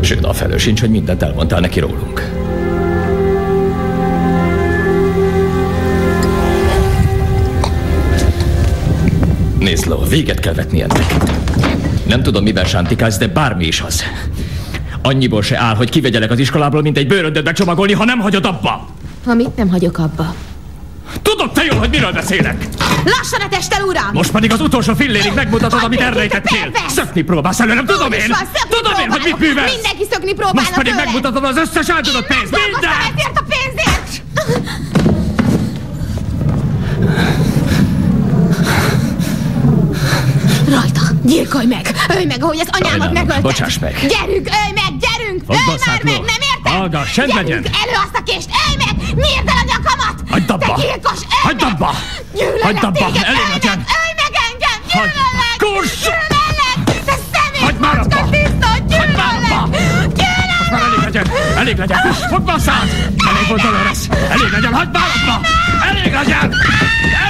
Sőt, 0.00 0.24
a 0.24 0.32
felől 0.32 0.58
sincs, 0.58 0.80
hogy 0.80 0.90
mindent 0.90 1.22
elmondtál 1.22 1.60
neki 1.60 1.80
rólunk. 1.80 2.37
Nézd, 9.68 9.86
Lo, 9.86 9.98
véget 10.06 10.40
kell 10.40 10.52
vetni 10.54 10.80
ennek. 10.82 11.14
Nem 12.06 12.22
tudom, 12.22 12.42
miben 12.42 12.64
sántikálsz, 12.64 13.16
de 13.18 13.26
bármi 13.26 13.66
is 13.66 13.80
az. 13.80 14.02
Annyiból 15.02 15.42
se 15.42 15.58
áll, 15.58 15.74
hogy 15.74 15.90
kivegyelek 15.90 16.30
az 16.30 16.38
iskolából, 16.38 16.82
mint 16.82 16.96
egy 16.98 17.06
bőröndöt 17.06 17.44
becsomagolni, 17.44 17.92
ha 17.92 18.04
nem 18.04 18.18
hagyod 18.18 18.44
abba. 18.46 18.88
Amit 19.26 19.56
nem 19.56 19.68
hagyok 19.68 19.98
abba. 19.98 20.34
Tudod 21.22 21.52
te 21.52 21.64
jól, 21.64 21.78
hogy 21.78 21.88
miről 21.90 22.12
beszélek? 22.12 22.66
Lassan 23.04 23.40
a 23.40 23.48
testel, 23.48 23.82
uram! 23.82 24.10
Most 24.12 24.30
pedig 24.30 24.52
az 24.52 24.60
utolsó 24.60 24.94
fillérig 24.94 25.32
megmutatod, 25.34 25.82
amit 25.82 26.00
elrejtettél. 26.00 26.70
Szökni 26.88 27.22
próbálsz 27.22 27.60
előlem, 27.60 27.84
tudom 27.86 28.06
Úgy 28.08 28.16
is 28.16 28.22
én! 28.22 28.28
van, 28.28 28.48
Tudom 28.68 29.00
én, 29.00 29.10
hogy 29.10 29.20
mit 29.24 29.38
művelsz! 29.38 29.72
Mindenki 29.74 30.04
szökni 30.10 30.32
próbálna 30.32 30.60
Most 30.60 30.74
pedig 30.74 30.92
tőle. 30.92 31.04
megmutatod 31.04 31.44
az 31.44 31.56
összes 31.56 31.90
áldozat 31.90 32.26
pénzt, 32.26 32.50
Dolgoztam 32.50 32.90
minden! 32.90 33.14
ezért 33.14 33.38
a 33.38 33.44
pénzért! 33.52 34.22
Rajta, 40.68 41.00
gyilkolj 41.22 41.66
meg! 41.66 41.90
Ölj 42.14 42.24
meg, 42.24 42.42
ahogy 42.42 42.58
az 42.60 42.68
anyámat 42.70 42.90
Sajnálom, 42.90 43.12
megölted! 43.14 43.42
bocsáss 43.42 43.78
meg. 43.78 43.92
Gyerünk, 44.00 44.48
ölj 44.60 44.72
meg, 44.80 44.92
gyerünk! 45.04 45.42
Ölj 45.48 45.78
már 45.86 46.02
meg, 46.02 46.20
nem 46.32 46.40
érted? 46.50 46.72
Hallgass, 46.72 47.10
csend 47.12 47.34
legyen. 47.34 47.62
elő 47.82 47.94
azt 48.04 48.16
a 48.20 48.22
kést, 48.22 48.48
ölj 48.66 48.76
meg! 48.84 48.94
Nyírd 49.24 49.48
el 49.48 49.56
a 49.62 49.64
nyakamat! 49.72 50.16
Hagyd 50.30 50.50
abba! 50.50 50.74
Te 50.74 50.80
gyilkos, 50.82 51.20
ölj 51.20 51.42
Hagyd 51.42 51.62
meg! 51.62 51.72
abba! 51.72 51.90
Hagyd 52.62 52.84
abba, 52.84 53.06
elég 53.30 53.46
legyen. 53.52 53.78
ölj 54.00 54.12
meg 54.22 54.32
engem! 54.48 54.78
Gyűlölök! 54.92 55.56
Kurs! 55.64 55.92
Gyűlölök! 56.06 57.04
Te 57.08 57.14
szemét, 57.32 57.62
Hagyd 57.66 57.80
már 57.80 57.98
abba! 57.98 58.28
tiszta, 58.30 58.68
már! 58.68 58.84
Gyűlölök! 58.86 60.18
Most 60.58 60.70
már 60.70 60.82
elég 60.82 61.00
legyen! 61.04 61.26
Elég 61.56 61.76
legyen! 61.78 61.98
Fogd 62.30 62.48
a 62.48 62.58
szád! 62.58 62.88
Elég 63.28 63.46
volt 63.48 63.62
Dolores! 63.62 63.98
Elég 64.34 64.50
legyen! 64.56 64.72
Hagyd 64.74 64.92
már 64.92 65.08
abba! 65.16 65.46
Elég 65.88 66.12
legyen! 66.12 66.40
Elég! 66.42 67.27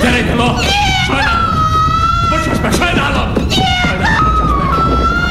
Gyere 0.00 0.18
ide, 0.18 0.34
Lo! 0.34 0.48
Sajnálom! 1.06 1.44
Bocsáss 2.30 2.60
meg! 2.62 2.72
Sajnálom! 2.72 3.32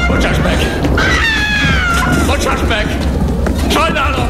Bocsáss 0.08 0.36
meg! 0.42 0.80
Bocsáss 2.26 2.60
meg! 2.68 2.98
Sajnálom! 3.72 4.28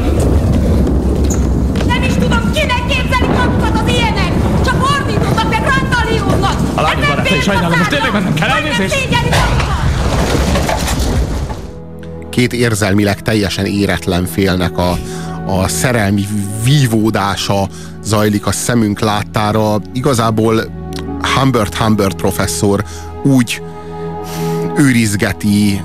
Nem 1.87 2.03
is 2.03 2.13
tudom, 2.13 2.51
kinek 2.53 2.85
képzelik 2.87 3.37
magukat 3.37 3.81
az 3.81 3.89
ilyenek! 3.89 4.31
Csak 4.65 4.89
ordítottak, 4.99 5.49
meg 5.49 5.63
randalióznak! 5.63 6.55
A 6.75 6.81
lányom 6.81 7.07
barátai, 7.07 7.39
sajnálom, 7.39 7.77
most 7.77 7.89
tényleg 7.89 8.11
mennem 8.11 8.33
kell, 8.33 8.49
elnézést? 8.49 9.07
két 12.37 12.53
érzelmileg 12.53 13.21
teljesen 13.21 13.65
éretlen 13.65 14.25
félnek 14.25 14.77
a, 14.77 14.97
a 15.47 15.67
szerelmi 15.67 16.25
vívódása 16.63 17.67
zajlik 18.03 18.45
a 18.45 18.51
szemünk 18.51 18.99
láttára. 18.99 19.81
Igazából 19.93 20.63
Humbert 21.35 21.75
Humbert 21.75 22.15
professzor 22.15 22.83
úgy 23.23 23.61
őrizgeti 24.75 25.81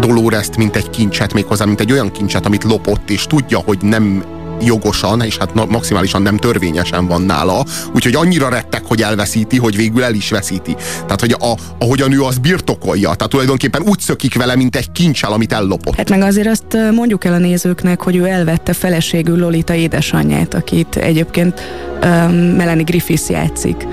Dolores-t, 0.00 0.56
mint 0.56 0.76
egy 0.76 0.90
kincset, 0.90 1.32
méghozzá, 1.32 1.64
mint 1.64 1.80
egy 1.80 1.92
olyan 1.92 2.12
kincset, 2.12 2.46
amit 2.46 2.64
lopott, 2.64 3.10
és 3.10 3.26
tudja, 3.26 3.58
hogy 3.58 3.78
nem 3.80 4.24
jogosan, 4.60 5.22
és 5.22 5.36
hát 5.36 5.54
maximálisan 5.68 6.22
nem 6.22 6.36
törvényesen 6.36 7.06
van 7.06 7.22
nála, 7.22 7.64
úgyhogy 7.94 8.14
annyira 8.14 8.48
rettek, 8.48 8.84
hogy 8.84 9.02
elveszíti, 9.02 9.58
hogy 9.58 9.76
végül 9.76 10.02
el 10.02 10.14
is 10.14 10.30
veszíti. 10.30 10.76
Tehát, 11.00 11.20
hogy 11.20 11.36
a, 11.38 11.54
ahogyan 11.78 12.12
ő 12.12 12.22
az 12.22 12.38
birtokolja, 12.38 13.14
tehát 13.14 13.28
tulajdonképpen 13.28 13.82
úgy 13.82 14.00
szökik 14.00 14.34
vele, 14.34 14.56
mint 14.56 14.76
egy 14.76 14.92
kincsel, 14.92 15.32
amit 15.32 15.52
ellopott. 15.52 15.96
Hát 15.96 16.10
meg 16.10 16.22
azért 16.22 16.48
azt 16.48 16.92
mondjuk 16.94 17.24
el 17.24 17.32
a 17.32 17.38
nézőknek, 17.38 18.00
hogy 18.02 18.16
ő 18.16 18.24
elvette 18.26 18.72
feleségül 18.72 19.38
Lolita 19.38 19.74
édesanyját, 19.74 20.54
akit 20.54 20.96
egyébként 20.96 21.60
um, 22.02 22.34
Melanie 22.34 22.84
Griffiths 22.84 23.28
játszik 23.28 23.86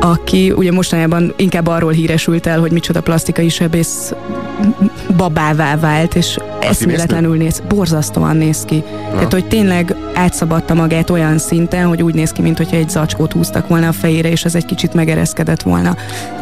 aki 0.00 0.50
ugye 0.50 0.72
mostanában 0.72 1.34
inkább 1.36 1.66
arról 1.66 1.92
híresült 1.92 2.46
el, 2.46 2.60
hogy 2.60 2.70
micsoda 2.70 3.00
plastikai 3.00 3.48
sebész 3.48 4.12
babává 5.18 5.76
vált, 5.76 6.14
és 6.14 6.38
eszméletlenül 6.60 7.36
néz, 7.36 7.62
borzasztóan 7.68 8.36
néz 8.36 8.62
ki. 8.66 8.74
Ja. 8.74 9.12
Tehát, 9.12 9.32
hogy 9.32 9.48
tényleg 9.48 9.94
átszabadta 10.14 10.74
magát 10.74 11.10
olyan 11.10 11.38
szinten, 11.38 11.86
hogy 11.86 12.02
úgy 12.02 12.14
néz 12.14 12.32
ki, 12.32 12.42
mintha 12.42 12.76
egy 12.76 12.88
zacskót 12.88 13.32
húztak 13.32 13.68
volna 13.68 13.88
a 13.88 13.92
fejére, 13.92 14.30
és 14.30 14.44
ez 14.44 14.54
egy 14.54 14.64
kicsit 14.64 14.94
megereszkedett 14.94 15.62
volna. 15.62 15.96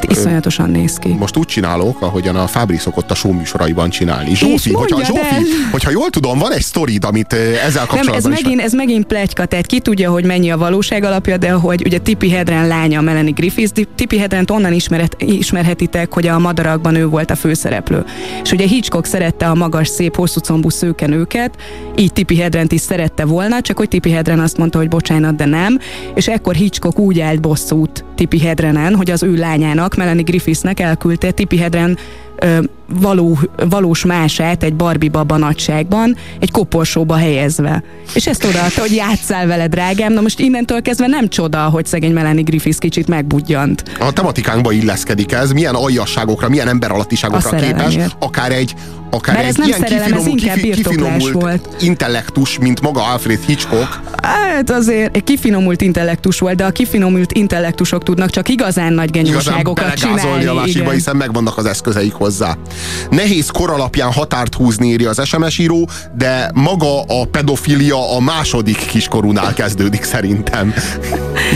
Iszonyatosan 0.09 0.71
néz 0.71 0.97
ki. 0.97 1.09
Most 1.18 1.37
úgy 1.37 1.47
csinálok, 1.47 2.02
ahogyan 2.02 2.37
a 2.37 2.47
Fábri 2.47 2.76
szokott 2.76 3.11
a 3.11 3.14
show 3.14 3.33
műsoraiban 3.33 3.90
csinálni. 3.90 4.35
Zsófi, 4.35 4.73
hogyha, 4.73 5.04
Zsófi, 5.04 5.21
el! 5.21 5.42
hogyha 5.71 5.90
jól 5.90 6.11
tudom, 6.11 6.38
van 6.38 6.52
egy 6.52 6.62
sztorid, 6.62 7.04
amit 7.04 7.33
ezzel 7.33 7.59
Nem, 7.59 7.66
ez 7.68 7.87
kapcsolatban 7.87 8.33
is... 8.33 8.42
megint, 8.42 8.61
ez 8.61 8.73
megint 8.73 9.04
pletyka, 9.04 9.45
tehát 9.45 9.66
ki 9.66 9.80
tudja, 9.80 10.11
hogy 10.11 10.25
mennyi 10.25 10.50
a 10.50 10.56
valóság 10.56 11.04
alapja, 11.04 11.37
de 11.37 11.50
hogy 11.50 11.83
ugye 11.85 11.99
Tippi 11.99 12.30
Hedren 12.30 12.66
lánya 12.66 13.00
Melanie 13.00 13.33
Griffiths, 13.33 13.71
Tippi 13.95 14.18
Hedrent 14.18 14.50
onnan 14.50 14.73
ismeret, 14.73 15.16
ismerhetitek, 15.18 16.12
hogy 16.12 16.26
a 16.26 16.38
Madarakban 16.38 16.95
ő 16.95 17.06
volt 17.06 17.30
a 17.30 17.37
főszereplő. 17.37 18.04
És 18.42 18.52
ugye 18.52 18.65
Hitchcock 18.66 19.04
szerette 19.04 19.46
a 19.46 19.54
magas, 19.54 19.88
szép, 19.88 20.16
hosszú 20.16 20.40
combú 20.40 20.68
szőkenőket, 20.68 21.56
így 21.96 22.12
Tippi 22.12 22.37
Hedrent 22.37 22.73
is 22.73 22.80
szerette 22.80 23.25
volna, 23.25 23.61
csak 23.61 23.78
hogy 23.78 23.88
Tippi 23.88 24.11
Hedren 24.11 24.40
azt 24.40 24.56
mondta, 24.56 24.78
hogy 24.78 24.88
bocsánat, 24.88 25.37
de 25.37 25.44
nem, 25.44 25.78
és 26.14 26.28
ekkor 26.28 26.54
Hitchcock 26.54 26.99
úgy 26.99 27.20
állt 27.20 27.40
bosszút 27.40 28.04
Tippi 28.14 28.38
Hedrenen, 28.38 28.94
hogy 28.94 29.11
az 29.11 29.23
ő 29.23 29.35
lányának, 29.35 29.96
Melanie 29.96 30.23
Griffithsnek 30.23 30.80
elküldte. 30.80 31.30
Tippi 31.30 31.56
Hedren 31.56 31.99
való, 33.00 33.38
valós 33.68 34.04
mását 34.04 34.62
egy 34.62 34.74
Barbie 34.74 35.10
baba 35.10 35.36
nagyságban, 35.36 36.16
egy 36.40 36.50
koporsóba 36.50 37.14
helyezve. 37.14 37.82
És 38.14 38.26
ezt 38.26 38.44
odaadta, 38.44 38.80
hogy 38.80 38.94
játszál 38.94 39.46
vele, 39.46 39.68
drágám. 39.68 40.12
Na 40.12 40.20
most 40.20 40.38
innentől 40.40 40.82
kezdve 40.82 41.06
nem 41.06 41.28
csoda, 41.28 41.58
hogy 41.58 41.86
szegény 41.86 42.12
Melanie 42.12 42.42
Griffiths 42.42 42.78
kicsit 42.78 43.08
megbudjant. 43.08 43.82
A 44.00 44.12
tematikánkba 44.12 44.72
illeszkedik 44.72 45.32
ez, 45.32 45.52
milyen 45.52 45.74
aljasságokra, 45.74 46.48
milyen 46.48 46.68
emberalattiságokra 46.68 47.56
képes, 47.56 47.96
akár 48.18 48.52
egy, 48.52 48.74
akár 49.10 49.34
Mert 49.34 49.46
ez 49.46 49.52
egy 49.52 49.58
nem 49.58 49.66
ilyen 49.68 49.78
szerelem, 49.80 50.02
ez 50.04 50.08
kifinomult, 50.10 50.40
inkább 50.40 50.56
kifi, 50.56 50.68
birtoklás 50.70 51.12
kifinomult 51.16 51.42
volt. 51.42 51.82
intellektus, 51.82 52.58
mint 52.58 52.80
maga 52.80 53.02
Alfred 53.12 53.38
Hitchcock. 53.46 54.00
Hát 54.22 54.70
azért 54.70 55.16
egy 55.16 55.25
kifinomult 55.25 55.80
intellektus 55.80 56.38
volt, 56.38 56.56
de 56.56 56.64
a 56.64 56.70
kifinomult 56.70 57.32
intellektusok 57.32 58.02
tudnak 58.02 58.30
csak 58.30 58.48
igazán 58.48 58.92
nagy 58.92 59.10
genyóságokat 59.10 59.94
csinálni. 59.94 60.44
a 60.44 60.54
másikba, 60.54 60.80
igen. 60.80 60.92
hiszen 60.94 61.16
megvannak 61.16 61.56
az 61.58 61.64
eszközeik 61.66 62.12
hozzá. 62.12 62.56
Nehéz 63.10 63.50
kor 63.50 63.70
alapján 63.70 64.12
határt 64.12 64.54
húzni 64.54 64.88
írja 64.88 65.08
az 65.10 65.26
SMS 65.26 65.58
író, 65.58 65.88
de 66.16 66.50
maga 66.54 67.00
a 67.02 67.25
pedofilia 67.30 68.16
a 68.16 68.20
második 68.20 68.86
kiskorúnál 68.86 69.54
kezdődik 69.54 70.02
szerintem. 70.02 70.75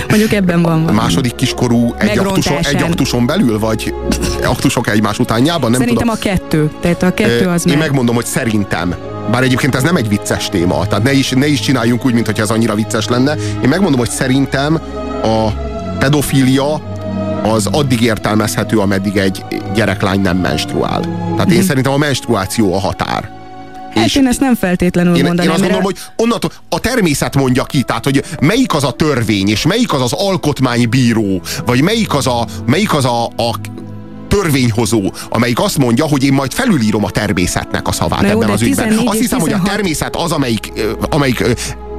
Mondjuk 0.08 0.32
ebben 0.32 0.62
van 0.62 0.72
A 0.72 0.78
valami. 0.78 0.96
második 0.96 1.34
kiskorú 1.34 1.94
egy 1.98 2.18
aktuson, 2.18 2.56
egy 2.62 2.82
aktuson 2.82 3.26
belül, 3.26 3.58
vagy 3.58 3.94
aktusok 4.44 4.88
egymás 4.88 5.18
utánjában? 5.18 5.70
Nem 5.70 5.80
Szerintem 5.80 6.06
tudom. 6.06 6.20
a 6.22 6.36
kettő. 6.36 6.70
Tehát 6.80 7.02
a 7.02 7.14
kettő 7.14 7.39
az 7.48 7.66
Én 7.66 7.72
meg. 7.72 7.86
megmondom, 7.86 8.14
hogy 8.14 8.26
szerintem. 8.26 8.94
Bár 9.30 9.42
egyébként 9.42 9.74
ez 9.74 9.82
nem 9.82 9.96
egy 9.96 10.08
vicces 10.08 10.48
téma, 10.48 10.86
tehát 10.86 11.04
ne 11.04 11.12
is, 11.12 11.30
ne 11.30 11.46
is 11.46 11.60
csináljunk 11.60 12.04
úgy, 12.04 12.14
mintha 12.14 12.42
ez 12.42 12.50
annyira 12.50 12.74
vicces 12.74 13.08
lenne. 13.08 13.34
Én 13.62 13.68
megmondom, 13.68 13.98
hogy 13.98 14.10
szerintem 14.10 14.80
a 15.22 15.50
pedofília 15.98 16.82
az 17.42 17.66
addig 17.66 18.00
értelmezhető, 18.00 18.78
ameddig 18.78 19.16
egy 19.16 19.44
gyereklány 19.74 20.20
nem 20.20 20.36
menstruál. 20.36 21.00
Tehát 21.36 21.50
én 21.50 21.62
szerintem 21.62 21.92
a 21.92 21.96
menstruáció 21.96 22.74
a 22.74 22.78
határ. 22.78 23.38
Hát 23.94 24.14
én 24.14 24.26
ezt 24.26 24.40
nem 24.40 24.54
feltétlenül 24.54 25.12
Én, 25.12 25.18
én 25.20 25.26
mondanám. 25.26 25.52
azt 25.52 25.60
mert 25.60 25.72
gondolom, 25.72 25.96
hogy 26.04 26.24
onnantól 26.24 26.50
a 26.68 26.80
természet 26.80 27.36
mondja 27.36 27.64
ki, 27.64 27.82
tehát 27.82 28.04
hogy 28.04 28.24
melyik 28.40 28.74
az 28.74 28.84
a 28.84 28.90
törvény, 28.90 29.48
és 29.48 29.66
melyik 29.66 29.92
az 29.92 30.02
az 30.02 30.12
alkotmánybíró, 30.12 31.40
vagy 31.66 31.82
melyik 31.82 32.14
az 32.14 32.26
a, 32.26 32.46
melyik 32.66 32.94
az 32.94 33.04
a, 33.04 33.24
a 33.24 33.54
törvényhozó, 34.30 35.12
amelyik 35.28 35.60
azt 35.60 35.78
mondja, 35.78 36.06
hogy 36.06 36.24
én 36.24 36.32
majd 36.32 36.52
felülírom 36.52 37.04
a 37.04 37.10
természetnek 37.10 37.88
a 37.88 37.92
szavát 37.92 38.20
Na 38.20 38.26
jó, 38.26 38.32
ebben 38.32 38.46
de 38.46 38.52
az 38.52 38.62
ügyben. 38.62 38.88
14 38.88 39.08
Azt 39.08 39.18
hiszem, 39.18 39.40
hogy 39.40 39.52
a 39.52 39.56
16 39.56 39.76
természet 39.76 40.16
az, 40.16 40.32
amelyik, 40.32 40.72
amelyik 41.10 41.44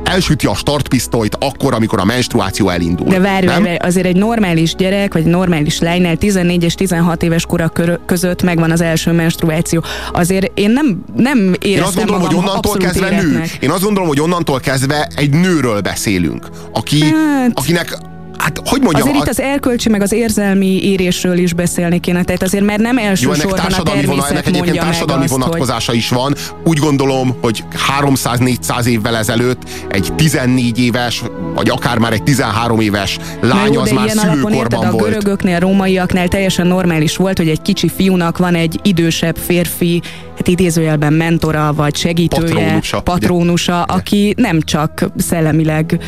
elsüti 0.04 0.48
a 0.48 0.56
startpisztolyt 0.56 1.38
akkor, 1.40 1.74
amikor 1.74 2.00
a 2.00 2.06
menstruáció 2.06 2.70
elindul. 2.70 3.08
De 3.08 3.20
várj, 3.20 3.46
nem? 3.46 3.64
várj, 3.64 3.76
azért 3.76 4.06
egy 4.06 4.16
normális 4.16 4.76
gyerek, 4.76 5.14
vagy 5.14 5.24
normális 5.24 5.80
lánynál 5.80 6.18
14 6.18 6.64
és 6.64 6.74
16 6.74 7.24
éves 7.24 7.46
kora 7.46 7.72
között 8.06 8.44
megvan 8.44 8.72
az 8.72 8.82
első 8.82 9.12
menstruáció. 9.12 9.84
Azért 10.14 10.60
én 10.60 10.72
nem, 10.72 11.04
nem 11.16 11.38
éreztem 11.38 11.72
Én 11.72 11.82
azt 11.82 11.96
gondolom, 11.96 12.22
hogy 12.22 12.34
magam 12.36 12.50
onnantól 12.50 12.72
abszolút 12.72 12.84
kezdve 12.84 13.22
nő. 13.22 13.44
Én 13.60 13.70
azt 13.70 13.84
gondolom, 13.84 14.08
hogy 14.08 14.20
onnantól 14.22 14.60
kezdve 14.60 15.08
egy 15.16 15.30
nőről 15.30 15.82
beszélünk, 15.82 16.48
aki, 16.72 17.04
Hát- 17.04 17.52
akinek 17.54 17.98
Hát, 18.42 18.62
hogy 18.66 18.82
mondjam, 18.82 19.02
Azért 19.08 19.16
a- 19.16 19.24
itt 19.24 19.30
az 19.30 19.40
erkölcsi 19.40 19.90
meg 19.90 20.02
az 20.02 20.12
érzelmi 20.12 20.84
érésről 20.84 21.38
is 21.38 21.54
beszélni 21.54 22.00
kéne, 22.00 22.24
tehát 22.24 22.44
azért 22.44 22.64
mert 22.64 22.80
nem 22.80 22.94
Jó, 22.94 23.00
ennek 23.00 23.10
elsősorban 23.10 23.52
a 23.52 23.62
társadalmi, 23.62 24.06
vonal, 24.06 24.28
ennek 24.28 24.48
egyébként 24.48 24.78
társadalmi 24.78 25.24
azt, 25.24 25.32
hogy 25.32 25.42
vonatkozása 25.42 25.94
is 25.94 26.10
van. 26.10 26.36
Úgy 26.64 26.78
gondolom, 26.78 27.36
hogy 27.42 27.64
300-400 28.02 28.86
évvel 28.86 29.16
ezelőtt 29.18 29.62
egy 29.90 30.14
14 30.16 30.80
éves, 30.80 31.24
vagy 31.56 31.70
akár 31.70 31.98
már 31.98 32.14
egy 32.14 32.24
13 32.24 32.80
éves 32.80 33.18
lány 33.42 33.72
jó, 33.74 33.82
az 33.82 33.92
már 33.92 34.10
alapon 34.18 34.28
érted, 34.28 34.44
szülőkorban 34.44 34.86
a 34.86 34.92
volt. 34.92 35.04
görögöknél, 35.04 35.60
rómaiaknál 35.60 36.28
teljesen 36.28 36.68
normális 36.68 37.16
volt, 37.16 37.38
hogy 37.38 37.50
egy 37.50 37.62
kicsi 37.62 37.90
fiúnak 37.90 38.38
van 38.38 38.56
egy 38.56 38.80
idősebb 38.84 39.38
férfi, 39.38 40.02
hát 40.38 40.48
idézőjelben 40.48 41.14
mentora, 41.14 41.74
vagy 41.76 41.96
segítője, 41.96 42.54
Patrónusa, 42.54 42.98
ugye? 42.98 43.12
patrónusa 43.12 43.84
aki 43.84 44.34
nem 44.38 44.62
csak 44.62 45.06
szellemileg 45.18 46.00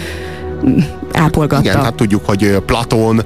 ápolgatta. 1.14 1.62
Igen, 1.62 1.84
hát 1.84 1.94
tudjuk, 1.94 2.26
hogy 2.26 2.44
ö, 2.44 2.60
Platon, 2.60 3.22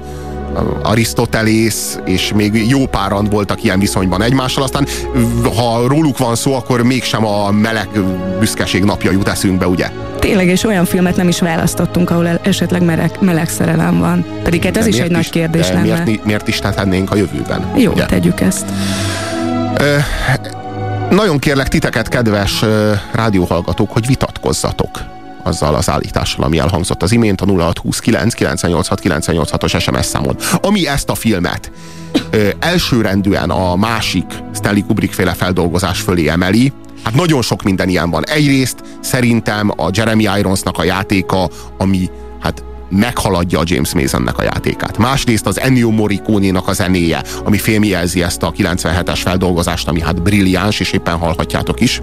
Arisztotelész, 0.82 1.98
és 2.04 2.32
még 2.34 2.68
jó 2.68 2.86
páran 2.86 3.24
voltak 3.24 3.64
ilyen 3.64 3.78
viszonyban 3.78 4.22
egymással, 4.22 4.62
aztán 4.62 4.86
ö, 5.14 5.20
ha 5.56 5.88
róluk 5.88 6.18
van 6.18 6.34
szó, 6.34 6.54
akkor 6.54 6.82
mégsem 6.82 7.26
a 7.26 7.50
meleg 7.50 7.88
büszkeség 8.38 8.84
napja 8.84 9.10
jut 9.10 9.28
eszünkbe, 9.28 9.66
ugye? 9.66 9.90
Tényleg, 10.18 10.46
és 10.46 10.64
olyan 10.64 10.84
filmet 10.84 11.16
nem 11.16 11.28
is 11.28 11.40
választottunk, 11.40 12.10
ahol 12.10 12.26
esetleg 12.42 12.84
meleg, 12.84 13.10
meleg 13.20 13.48
szerelem 13.48 13.98
van. 13.98 14.24
Pedig 14.42 14.64
hát 14.64 14.76
ez 14.76 14.84
De 14.84 14.90
is 14.90 14.98
egy 14.98 15.10
nagy 15.10 15.30
kérdés 15.30 15.68
lenne. 15.68 16.02
Miért, 16.04 16.24
miért 16.24 16.48
is 16.48 16.58
tennénk 16.58 17.10
a 17.10 17.16
jövőben? 17.16 17.72
Jó, 17.76 17.92
ugye? 17.92 18.06
tegyük 18.06 18.40
ezt. 18.40 18.66
Nagyon 21.10 21.38
kérlek 21.38 21.68
titeket, 21.68 22.08
kedves 22.08 22.62
ö, 22.62 22.92
rádióhallgatók, 23.12 23.92
hogy 23.92 24.06
vitatkozzatok 24.06 25.17
azzal 25.48 25.74
az 25.74 25.90
állítással, 25.90 26.44
ami 26.44 26.58
elhangzott 26.58 27.02
az 27.02 27.12
imént 27.12 27.40
a 27.40 27.46
0629 27.46 28.34
986 28.34 29.00
986-os 29.02 29.80
SMS 29.80 30.06
számon. 30.06 30.36
Ami 30.60 30.86
ezt 30.88 31.08
a 31.08 31.14
filmet 31.14 31.70
ö, 32.30 32.48
elsőrendűen 32.58 33.50
a 33.50 33.76
másik 33.76 34.24
Stanley 34.54 34.86
Kubrick 34.86 35.12
féle 35.12 35.32
feldolgozás 35.32 36.00
fölé 36.00 36.28
emeli, 36.28 36.72
hát 37.04 37.14
nagyon 37.14 37.42
sok 37.42 37.62
minden 37.62 37.88
ilyen 37.88 38.10
van. 38.10 38.26
Egyrészt 38.26 38.82
szerintem 39.00 39.70
a 39.76 39.90
Jeremy 39.92 40.26
Ironsnak 40.38 40.78
a 40.78 40.84
játéka, 40.84 41.48
ami 41.78 42.10
hát 42.40 42.64
meghaladja 42.90 43.58
a 43.58 43.62
James 43.66 43.94
Masonnek 43.94 44.38
a 44.38 44.42
játékát. 44.42 44.98
Másrészt 44.98 45.46
az 45.46 45.60
Ennio 45.60 45.90
Morricone-nak 45.90 46.68
a 46.68 46.72
zenéje, 46.72 47.22
ami 47.44 47.58
filmjelzi 47.58 48.22
ezt 48.22 48.42
a 48.42 48.52
97-es 48.52 49.20
feldolgozást, 49.22 49.88
ami 49.88 50.00
hát 50.00 50.22
brilliáns, 50.22 50.80
és 50.80 50.92
éppen 50.92 51.16
hallhatjátok 51.16 51.80
is. 51.80 52.02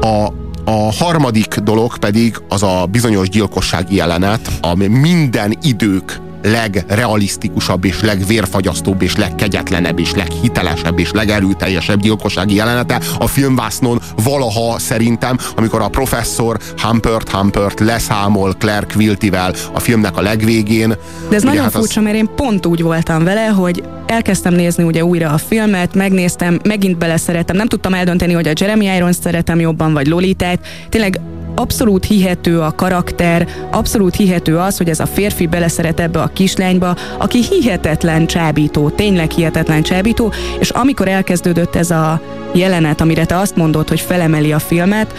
A, 0.00 0.28
a 0.68 0.92
harmadik 0.92 1.54
dolog 1.54 1.98
pedig 1.98 2.36
az 2.48 2.62
a 2.62 2.86
bizonyos 2.90 3.28
gyilkossági 3.28 3.94
jelenet, 3.96 4.50
ami 4.60 4.86
minden 4.86 5.58
idők 5.62 6.20
legrealisztikusabb 6.42 7.84
és 7.84 8.00
legvérfagyasztóbb 8.00 9.02
és 9.02 9.16
legkegyetlenebb 9.16 9.98
és 9.98 10.12
leghitelesebb 10.14 10.98
és 10.98 11.10
legerőteljesebb 11.12 12.00
gyilkossági 12.00 12.54
jelenete 12.54 13.00
a 13.18 13.26
filmvásznon 13.26 14.00
valaha 14.24 14.78
szerintem, 14.78 15.38
amikor 15.56 15.80
a 15.80 15.88
professzor 15.88 16.58
Humpert 16.82 17.28
Humpert 17.30 17.80
leszámol 17.80 18.52
Claire 18.58 18.86
Quiltivel 18.94 19.54
a 19.72 19.78
filmnek 19.78 20.16
a 20.16 20.20
legvégén. 20.20 20.88
De 20.88 20.94
ez 21.36 21.42
Ugye 21.42 21.48
nagyon 21.48 21.62
hát 21.62 21.74
az- 21.74 21.80
furcsa, 21.80 22.00
mert 22.00 22.16
én 22.16 22.28
pont 22.36 22.66
úgy 22.66 22.82
voltam 22.82 23.24
vele, 23.24 23.46
hogy 23.46 23.82
elkezdtem 24.10 24.54
nézni 24.54 24.84
ugye 24.84 25.04
újra 25.04 25.30
a 25.30 25.38
filmet, 25.38 25.94
megnéztem, 25.94 26.58
megint 26.64 26.98
beleszerettem, 26.98 27.56
nem 27.56 27.66
tudtam 27.66 27.94
eldönteni, 27.94 28.32
hogy 28.32 28.48
a 28.48 28.52
Jeremy 28.60 28.84
irons 28.84 29.16
szeretem 29.16 29.60
jobban, 29.60 29.92
vagy 29.92 30.06
Lolitát. 30.06 30.66
Tényleg 30.88 31.20
abszolút 31.54 32.04
hihető 32.04 32.60
a 32.60 32.74
karakter, 32.74 33.48
abszolút 33.70 34.16
hihető 34.16 34.56
az, 34.58 34.76
hogy 34.76 34.88
ez 34.88 35.00
a 35.00 35.06
férfi 35.06 35.46
beleszeret 35.46 36.00
ebbe 36.00 36.20
a 36.20 36.30
kislányba, 36.32 36.96
aki 37.18 37.42
hihetetlen 37.42 38.26
csábító, 38.26 38.88
tényleg 38.88 39.30
hihetetlen 39.30 39.82
csábító, 39.82 40.32
és 40.58 40.70
amikor 40.70 41.08
elkezdődött 41.08 41.76
ez 41.76 41.90
a 41.90 42.20
jelenet, 42.54 43.00
amire 43.00 43.24
te 43.24 43.36
azt 43.38 43.56
mondod, 43.56 43.88
hogy 43.88 44.00
felemeli 44.00 44.52
a 44.52 44.58
filmet, 44.58 45.14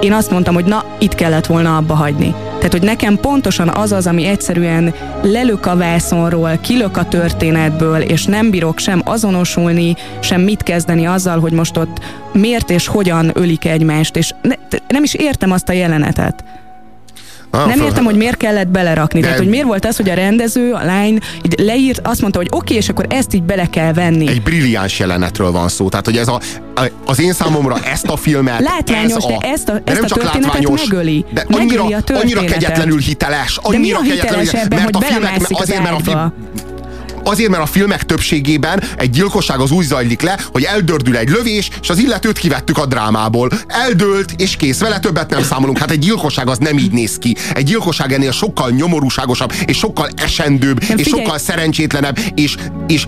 én 0.00 0.12
azt 0.12 0.30
mondtam, 0.30 0.54
hogy 0.54 0.64
na, 0.64 0.84
itt 0.98 1.14
kellett 1.14 1.46
volna 1.46 1.76
abba 1.76 1.94
hagyni. 1.94 2.34
Tehát, 2.56 2.72
hogy 2.72 2.82
nekem 2.82 3.16
pontosan 3.16 3.68
az 3.68 3.92
az, 3.92 4.06
ami 4.06 4.24
egyszerűen 4.24 4.94
lelök 5.22 5.66
a 5.66 5.76
vászonról, 5.76 6.58
kilök 6.60 6.96
a 6.96 7.04
történetből, 7.04 8.00
és 8.00 8.24
nem 8.24 8.50
bírok 8.50 8.78
sem 8.78 9.02
azonosulni, 9.04 9.96
sem 10.20 10.40
mit 10.40 10.62
kezdeni 10.62 11.06
azzal, 11.06 11.40
hogy 11.40 11.52
most 11.52 11.76
ott 11.76 12.00
miért 12.32 12.70
és 12.70 12.86
hogyan 12.86 13.30
ölik 13.34 13.64
egymást, 13.64 14.16
és 14.16 14.34
ne, 14.42 14.54
nem 14.88 15.02
is 15.02 15.14
értem 15.14 15.50
azt 15.50 15.68
a 15.68 15.72
jelenetet. 15.72 16.44
Ah, 17.50 17.66
Nem 17.68 17.80
értem, 17.80 18.04
hogy 18.04 18.16
miért 18.16 18.36
kellett 18.36 18.68
belerakni. 18.68 19.20
De- 19.20 19.26
Tehát, 19.26 19.40
hogy 19.42 19.48
miért 19.50 19.66
volt 19.66 19.84
az, 19.84 19.96
hogy 19.96 20.10
a 20.10 20.14
rendező, 20.14 20.72
a 20.72 20.84
lány 20.84 21.18
így 21.42 21.54
leírt, 21.58 22.00
azt 22.04 22.20
mondta, 22.20 22.38
hogy 22.38 22.48
oké, 22.50 22.58
okay, 22.64 22.76
és 22.76 22.88
akkor 22.88 23.06
ezt 23.08 23.34
így 23.34 23.42
bele 23.42 23.66
kell 23.70 23.92
venni. 23.92 24.28
egy 24.28 24.42
brilliáns 24.42 24.98
jelenetről 24.98 25.50
van 25.50 25.68
szó. 25.68 25.88
Tehát, 25.88 26.04
hogy 26.04 26.16
ez 26.16 26.28
a, 26.28 26.40
a, 26.74 26.82
az 27.06 27.20
én 27.20 27.32
számomra 27.32 27.76
ezt 27.84 28.06
a 28.06 28.16
filmet... 28.16 28.60
Látványos, 28.60 29.12
ez 29.12 29.24
de 29.24 29.36
ezt 29.40 29.68
a- 29.68 29.72
de 29.72 29.80
ezt 29.84 29.94
nem 29.94 30.04
a 30.04 30.06
csak 30.06 30.22
látványos, 30.22 30.88
megöli. 30.88 31.24
De 31.32 31.44
Megöli 31.48 31.76
annyira, 31.76 31.96
a 31.96 32.18
annyira 32.22 32.40
kegyetlenül 32.40 32.98
hiteles. 32.98 33.58
De 33.62 33.68
mi 33.70 33.76
Annyira 33.76 33.98
a 33.98 34.02
kegyetlenül, 34.02 34.38
hiteles 34.40 34.64
ebben, 34.64 34.82
hogy 34.82 34.94
a 34.94 35.00
filmek, 35.00 35.40
azért, 35.50 35.82
mert 35.82 35.94
a 35.94 36.00
film? 36.02 36.32
Azért, 37.28 37.50
mert 37.50 37.62
a 37.62 37.66
filmek 37.66 38.02
többségében 38.02 38.82
egy 38.96 39.10
gyilkosság 39.10 39.60
az 39.60 39.70
úgy 39.70 39.84
zajlik 39.84 40.20
le, 40.20 40.38
hogy 40.52 40.62
eldördül 40.62 41.16
egy 41.16 41.28
lövés, 41.28 41.70
és 41.82 41.90
az 41.90 41.98
illetőt 41.98 42.38
kivettük 42.38 42.78
a 42.78 42.86
drámából. 42.86 43.50
Eldőlt, 43.66 44.32
és 44.36 44.56
kész, 44.56 44.78
vele 44.78 44.98
többet 44.98 45.30
nem 45.30 45.42
számolunk. 45.42 45.78
Hát 45.78 45.90
egy 45.90 45.98
gyilkosság 45.98 46.48
az 46.48 46.58
nem 46.58 46.78
így 46.78 46.92
néz 46.92 47.18
ki. 47.18 47.36
Egy 47.52 47.64
gyilkosság 47.64 48.12
ennél 48.12 48.32
sokkal 48.32 48.70
nyomorúságosabb, 48.70 49.52
és 49.66 49.76
sokkal 49.76 50.10
esendőbb, 50.16 50.88
Nem, 50.88 50.98
és 50.98 51.06
sokkal 51.08 51.38
szerencsétlenebb, 51.38 52.18
és, 52.34 52.56
és 52.86 53.04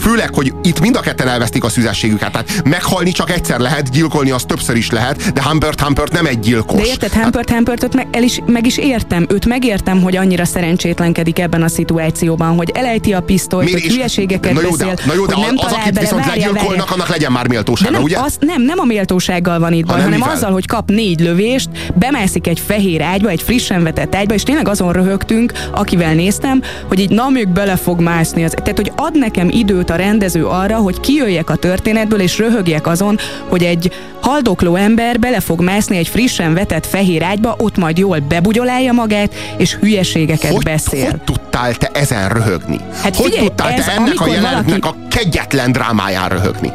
főleg, 0.00 0.34
hogy 0.34 0.52
itt 0.62 0.80
mind 0.80 0.96
a 0.96 1.00
ketten 1.00 1.28
elvesztik 1.28 1.64
a 1.64 1.68
szüzességüket. 1.68 2.32
Tehát 2.32 2.62
meghalni 2.64 3.12
csak 3.12 3.30
egyszer 3.30 3.60
lehet, 3.60 3.90
gyilkolni 3.90 4.30
az 4.30 4.44
többször 4.44 4.76
is 4.76 4.90
lehet, 4.90 5.32
de 5.32 5.42
Humpert 5.42 5.80
Humpert 5.80 6.12
nem 6.12 6.26
egy 6.26 6.38
gyilkos. 6.40 6.80
De 6.80 6.86
érted, 6.86 7.12
Hampert 7.12 7.50
Hampertot 7.50 7.94
meg, 7.94 8.06
el 8.10 8.22
is, 8.22 8.40
meg 8.46 8.66
is 8.66 8.78
értem. 8.78 9.26
Őt 9.28 9.46
megértem, 9.46 10.02
hogy 10.02 10.16
annyira 10.16 10.44
szerencsétlenkedik 10.44 11.38
ebben 11.38 11.62
a 11.62 11.68
szituációban, 11.68 12.56
hogy 12.56 12.70
elejti 12.74 13.12
a 13.12 13.20
pisztolyt, 13.20 13.64
Miért? 13.64 13.82
hogy 13.82 13.92
hülyeségeket 13.92 14.52
na 14.52 14.60
jó, 14.60 14.70
beszél, 14.70 14.94
de, 14.94 15.02
na 15.06 15.14
jó, 15.14 15.26
de 15.26 15.34
hogy 15.34 15.46
nem 15.46 15.54
az, 15.56 15.72
akit 15.72 15.92
bele, 15.92 16.00
viszont 16.00 16.24
várjál, 16.24 16.34
legyilkolnak, 16.34 16.76
várjál. 16.78 16.94
annak 16.94 17.08
legyen 17.08 17.32
már 17.32 17.46
De 17.46 17.52
méltósága, 17.52 17.90
nem, 17.90 18.02
ugye? 18.02 18.18
az, 18.18 18.36
nem, 18.40 18.62
nem 18.62 18.78
a 18.78 18.84
méltósággal 18.84 19.58
van 19.58 19.72
itt 19.72 19.86
baj, 19.86 20.00
Hanem 20.00 20.18
mivel? 20.18 20.34
azzal, 20.34 20.52
hogy 20.52 20.66
kap 20.66 20.90
négy 20.90 21.20
lövést, 21.20 21.68
bemászik 21.94 22.46
egy 22.46 22.60
fehér 22.66 23.02
ágyba, 23.02 23.28
egy 23.28 23.42
frissen 23.42 23.82
vetett 23.82 24.14
ágyba, 24.14 24.34
és 24.34 24.42
tényleg 24.42 24.68
azon 24.68 24.92
röhögtünk, 24.92 25.52
akivel 25.74 26.14
néztem, 26.14 26.62
hogy 26.88 27.00
így 27.00 27.10
na 27.10 27.28
még 27.28 27.48
bele 27.48 27.76
fog 27.76 28.00
mászni. 28.00 28.44
Az, 28.44 28.54
tehát, 28.56 28.76
hogy 28.76 28.92
ad 28.96 29.18
nekem 29.18 29.48
időt 29.48 29.71
időt 29.72 29.90
a 29.90 29.96
rendező 29.96 30.46
arra, 30.46 30.76
hogy 30.76 31.00
kijöjjek 31.00 31.50
a 31.50 31.56
történetből, 31.56 32.20
és 32.20 32.38
röhögjek 32.38 32.86
azon, 32.86 33.18
hogy 33.48 33.62
egy 33.62 33.92
haldokló 34.20 34.74
ember 34.74 35.18
bele 35.18 35.40
fog 35.40 35.60
mászni 35.60 35.96
egy 35.96 36.08
frissen 36.08 36.54
vetett 36.54 36.86
fehér 36.86 37.22
ágyba, 37.22 37.54
ott 37.58 37.76
majd 37.76 37.98
jól 37.98 38.18
bebugyolálja 38.18 38.92
magát, 38.92 39.34
és 39.56 39.74
hülyeségeket 39.74 40.52
hogy, 40.52 40.62
beszél. 40.62 41.10
Hogy 41.10 41.20
tudtál 41.20 41.74
te 41.74 41.90
ezen 41.92 42.28
röhögni? 42.28 42.80
Hát 43.02 43.16
hogy 43.16 43.24
figyelj, 43.24 43.46
tudtál 43.46 43.72
ez 43.72 43.84
te 43.84 43.92
ennek 43.92 44.20
a 44.20 44.26
jelenetnek 44.26 44.84
valaki- 44.84 45.04
a 45.04 45.08
kegyetlen 45.08 45.72
drámáján 45.72 46.28
röhögni? 46.28 46.72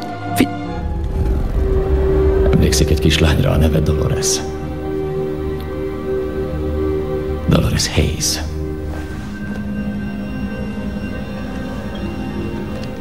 Emlékszik 2.52 2.90
egy 2.90 3.00
kislányra, 3.00 3.50
a 3.50 3.56
neve 3.56 3.80
Dolores. 3.80 4.36
Dolores 7.48 7.88
Hayes. 7.88 8.38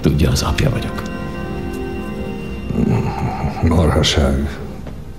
Tudja, 0.07 0.31
az 0.31 0.41
apja 0.41 0.69
vagyok. 0.69 1.01
Marhaság. 3.63 4.57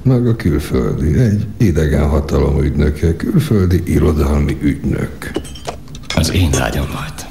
Maga 0.02 0.36
külföldi, 0.36 1.18
egy 1.18 1.46
idegen 1.56 2.08
hatalom 2.08 2.62
ügynöke, 2.62 3.16
külföldi 3.16 3.82
irodalmi 3.86 4.58
ügynök. 4.60 5.30
Az 6.14 6.32
én 6.32 6.50
lágyam 6.50 6.86
volt. 6.92 7.26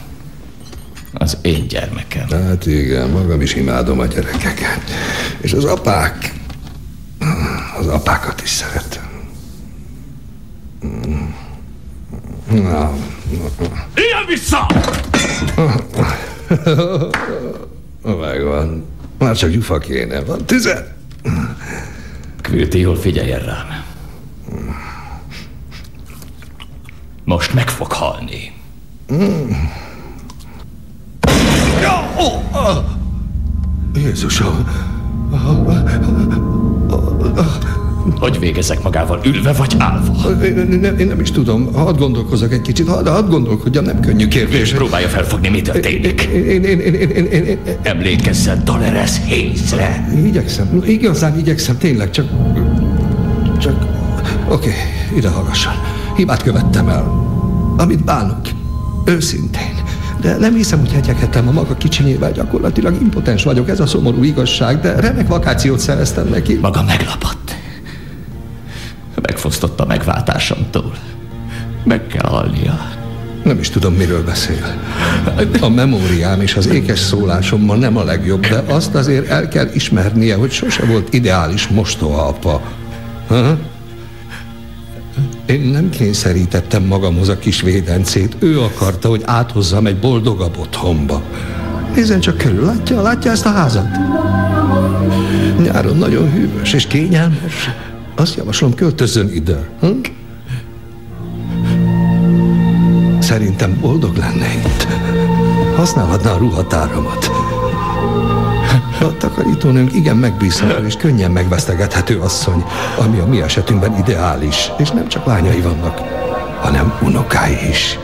Az 1.13 1.37
én 1.41 1.67
gyermekem. 1.67 2.27
Hát 2.29 2.65
igen, 2.65 3.09
magam 3.09 3.41
is 3.41 3.55
imádom 3.55 3.99
a 3.99 4.05
gyerekeket. 4.05 4.81
És 5.41 5.53
az 5.53 5.63
apák, 5.65 6.33
az 7.79 7.87
apákat 7.87 8.41
is 8.41 8.49
szeretem. 8.49 9.09
Na, 12.49 12.93
Ilyen 13.95 14.25
vissza! 14.27 14.65
megvan. 18.03 18.85
Már 19.17 19.35
csak 19.35 19.49
gyufa 19.49 19.77
kéne. 19.77 20.21
Van 20.21 20.45
tüze? 20.45 20.95
Quilty, 22.41 22.79
jól 22.79 22.95
figyeljen 22.95 23.39
rám. 23.39 23.83
Most 27.23 27.53
meg 27.53 27.69
fog 27.69 27.91
halni. 27.91 28.53
Jézusom, 33.93 34.67
Hogy 38.19 38.39
végezek 38.39 38.83
magával, 38.83 39.19
ülve 39.25 39.53
vagy 39.53 39.75
állva? 39.77 40.43
én, 40.43 40.79
nem, 40.81 40.97
én 40.97 41.07
nem 41.07 41.19
is 41.19 41.31
tudom. 41.31 41.73
Hadd 41.73 41.97
gondolkozzak 41.97 42.53
egy 42.53 42.61
kicsit, 42.61 42.87
hadd, 42.87 43.07
hadd 43.07 43.29
gondolkodjam, 43.29 43.83
nem 43.83 43.99
könnyű 43.99 44.27
kérdés. 44.27 44.73
Próbálja 44.73 45.07
felfogni, 45.07 45.49
mi 45.49 45.61
történik. 45.61 46.21
Én, 46.21 46.45
én, 46.45 46.63
én, 46.63 46.79
én, 46.79 47.09
én, 47.09 47.25
én, 47.25 47.43
én, 47.43 47.57
Emlékezzen 47.81 48.61
Dolores 48.63 49.11
Hayesre. 49.27 50.09
Igyekszem, 50.25 50.83
igazán 50.85 51.37
igyekszem, 51.37 51.77
tényleg, 51.77 52.09
csak... 52.09 52.25
Csak... 53.59 53.85
Oké, 54.49 54.71
ide 55.15 55.29
hallgasson. 55.29 55.73
Hibát 56.15 56.43
követtem 56.43 56.89
el. 56.89 57.25
Amit 57.77 58.03
bánok. 58.03 58.41
Őszintén. 59.05 59.85
De 60.21 60.37
nem 60.37 60.53
hiszem, 60.53 60.79
hogy 60.79 60.91
hegyekhetem 60.91 61.47
a 61.47 61.51
maga 61.51 61.75
kicsinyével. 61.75 62.31
Gyakorlatilag 62.31 63.01
impotens 63.01 63.43
vagyok, 63.43 63.69
ez 63.69 63.79
a 63.79 63.85
szomorú 63.85 64.23
igazság, 64.23 64.79
de 64.79 64.99
remek 64.99 65.27
vakációt 65.27 65.79
szereztem 65.79 66.27
neki. 66.27 66.57
Maga 66.61 66.83
meglapott. 66.83 67.46
Megfosztotta 69.47 69.85
megváltásomtól. 69.85 70.93
Meg 71.83 72.07
kell 72.07 72.29
halnia. 72.29 72.91
Nem 73.43 73.59
is 73.59 73.69
tudom, 73.69 73.93
miről 73.93 74.23
beszél. 74.23 74.81
A 75.61 75.69
memóriám 75.69 76.41
és 76.41 76.55
az 76.55 76.67
ékes 76.67 76.99
szólásommal 76.99 77.77
nem 77.77 77.97
a 77.97 78.03
legjobb, 78.03 78.47
de 78.47 78.63
azt 78.67 78.95
azért 78.95 79.27
el 79.27 79.47
kell 79.47 79.67
ismernie, 79.73 80.35
hogy 80.35 80.51
sose 80.51 80.85
volt 80.85 81.13
ideális 81.13 81.67
mostohaapa. 81.67 82.61
Ha? 83.27 83.57
Én 85.45 85.61
nem 85.61 85.89
kényszerítettem 85.89 86.83
magamhoz 86.83 87.29
a 87.29 87.37
kis 87.37 87.61
védencét. 87.61 88.35
Ő 88.39 88.59
akarta, 88.59 89.09
hogy 89.09 89.21
áthozzam 89.25 89.85
egy 89.85 89.97
boldogabb 89.97 90.57
otthonba. 90.57 91.21
Nézzen 91.95 92.19
csak 92.19 92.37
körül, 92.37 92.65
látja, 92.65 93.01
látja 93.01 93.31
ezt 93.31 93.45
a 93.45 93.51
házat? 93.51 93.87
Nyáron 95.61 95.97
nagyon 95.97 96.31
hűvös 96.31 96.73
és 96.73 96.87
kényelmes. 96.87 97.69
Azt 98.19 98.35
javaslom, 98.35 98.73
költözzön 98.73 99.29
ide. 99.33 99.69
Hm? 99.79 99.87
Szerintem 103.19 103.77
boldog 103.81 104.15
lenne 104.15 104.45
itt. 104.45 104.87
Használhatná 105.75 106.31
a 106.31 106.37
ruhatáramat. 106.37 107.29
A 109.01 109.17
takarítónőnk 109.17 109.93
igen 109.93 110.15
megbízható 110.17 110.85
és 110.85 110.95
könnyen 110.95 111.31
megvesztegethető 111.31 112.19
asszony, 112.19 112.65
ami 112.99 113.19
a 113.19 113.25
mi 113.25 113.41
esetünkben 113.41 113.97
ideális. 113.97 114.71
És 114.77 114.89
nem 114.89 115.07
csak 115.07 115.25
lányai 115.25 115.61
vannak, 115.61 115.97
hanem 116.61 116.93
unokái 117.01 117.69
is. 117.69 117.99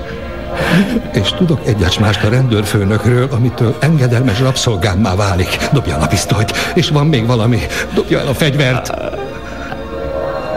És 1.14 1.30
tudok 1.30 1.60
egyes 1.66 2.00
mást 2.00 2.24
a 2.24 2.30
rendőrfőnökről, 2.30 3.28
amitől 3.32 3.76
engedelmes 3.80 4.40
rabszolgámmá 4.40 5.16
válik. 5.16 5.70
Dobja 5.72 5.94
el 5.94 6.02
a 6.02 6.08
pisztolyt, 6.08 6.54
és 6.76 6.90
van 6.90 7.08
még 7.08 7.26
valami. 7.26 7.60
Dobja 7.94 8.20
el 8.20 8.28
a 8.28 8.34
fegyvert. 8.34 8.92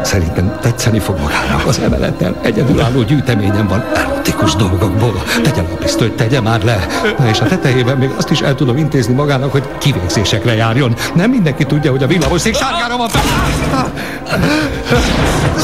Szerintem 0.07 0.59
tetszeni 0.61 0.99
fog 0.99 1.19
magának 1.21 1.67
az 1.67 1.79
emeleten. 1.79 2.37
Egyedülálló 2.43 3.03
gyűjteményem 3.03 3.67
van 3.67 3.85
erotikus 3.95 4.55
dolgokból. 4.55 5.23
Tegye 5.43 5.63
le 5.63 5.69
a 5.73 5.77
pisztolyt, 5.77 6.13
tegye 6.13 6.41
már 6.41 6.63
le. 6.63 6.87
Na 7.19 7.29
és 7.29 7.41
a 7.41 7.47
tetejében 7.47 7.97
még 7.97 8.11
azt 8.17 8.31
is 8.31 8.41
el 8.41 8.55
tudom 8.55 8.77
intézni 8.77 9.15
magának, 9.15 9.53
hogy 9.53 9.63
kivégzésekre 9.79 10.55
járjon. 10.55 10.97
Nem 11.15 11.31
mindenki 11.31 11.65
tudja, 11.65 11.91
hogy 11.91 12.03
a 12.03 12.07
villamoszék 12.07 12.55
sárgára 12.55 12.97
van 12.97 13.09
fel. 13.09 13.93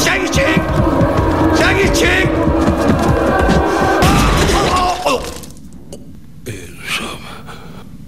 Segítség! 0.05 0.61
Segítség! 1.61 2.29
Jézusom, 6.45 7.19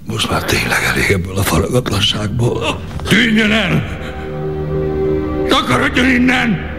most 0.08 0.30
már 0.30 0.43
tényleg 0.43 0.91
elég 0.93 1.12
ebből 1.12 1.38
a 1.38 1.43
faragatlanságból. 1.43 2.80
Tűnjön 3.08 3.52
el! 3.52 4.05
Takarodjon 5.56 6.06
innen! 6.06 6.75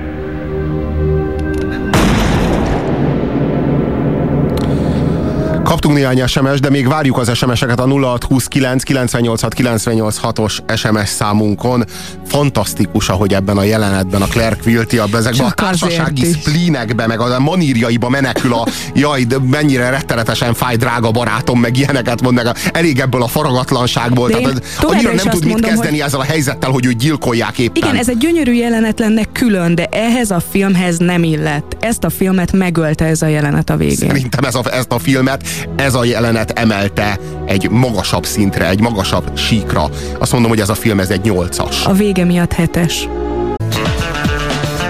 Kaptunk 5.66 5.94
néhány 5.94 6.26
SMS, 6.26 6.60
de 6.60 6.70
még 6.70 6.88
várjuk 6.88 7.18
az 7.18 7.36
SMS-eket 7.36 7.80
a 7.80 7.86
0629 7.86 8.82
986 8.82 9.54
986-os 9.58 10.76
SMS 10.76 11.08
számunkon. 11.08 11.84
Fantasztikus, 12.26 13.08
ahogy 13.08 13.34
ebben 13.34 13.56
a 13.56 13.62
jelenetben 13.62 14.22
a 14.22 14.26
Claire 14.26 14.56
Quilty 14.62 14.98
a 14.98 15.04
ezekben 15.12 15.46
a 15.46 15.50
társasági 15.50 16.32
splínekbe, 16.32 17.06
meg 17.06 17.20
a 17.20 17.40
manírjaiba 17.40 18.08
menekül 18.08 18.52
a 18.52 18.66
jaj, 18.94 19.24
de 19.24 19.36
mennyire 19.50 19.90
rettenetesen 19.90 20.54
fáj, 20.54 20.76
drága 20.76 21.10
barátom, 21.10 21.60
meg 21.60 21.76
ilyeneket 21.76 22.22
mond, 22.22 22.34
meg 22.34 22.46
elég 22.72 22.98
ebből 22.98 23.22
a 23.22 23.26
faragatlanságból. 23.26 24.28
De 24.28 24.38
Tehát 24.38 24.62
annyira 24.80 25.12
nem 25.14 25.28
tud 25.28 25.44
mit 25.44 25.52
mondom, 25.52 25.70
kezdeni 25.70 25.90
hogy- 25.90 26.06
ezzel 26.06 26.20
a 26.20 26.24
helyzettel, 26.24 26.70
hogy 26.70 26.86
őt 26.86 26.96
gyilkolják 26.96 27.58
éppen. 27.58 27.82
Igen, 27.82 27.96
ez 27.96 28.08
egy 28.08 28.18
gyönyörű 28.18 28.52
jelenet 28.52 28.98
lenne 28.98 29.22
külön, 29.32 29.74
de 29.74 29.84
ehhez 29.84 30.30
a 30.30 30.42
filmhez 30.50 30.98
nem 30.98 31.22
illett. 31.22 31.76
Ezt 31.80 32.04
a 32.04 32.10
filmet 32.10 32.52
megölte 32.52 33.04
ez 33.04 33.22
a 33.22 33.26
jelenet 33.26 33.70
a 33.70 33.76
végén. 33.76 34.08
Szerintem 34.08 34.44
ez 34.44 34.54
a, 34.54 34.62
ezt 34.72 34.92
a 34.92 34.98
filmet, 34.98 35.42
ez 35.76 35.94
a 35.94 36.04
jelenet 36.04 36.50
emelte 36.50 37.18
egy 37.44 37.70
magasabb 37.70 38.26
szintre, 38.26 38.68
egy 38.68 38.80
magasabb 38.80 39.36
síkra. 39.36 39.84
Azt 40.18 40.32
mondom, 40.32 40.50
hogy 40.50 40.60
ez 40.60 40.68
a 40.68 40.74
film 40.74 41.00
ez 41.00 41.10
egy 41.10 41.20
nyolcas. 41.20 41.86
A 41.86 41.92
vége 41.92 42.24
miatt 42.24 42.52
hetes. 42.52 43.08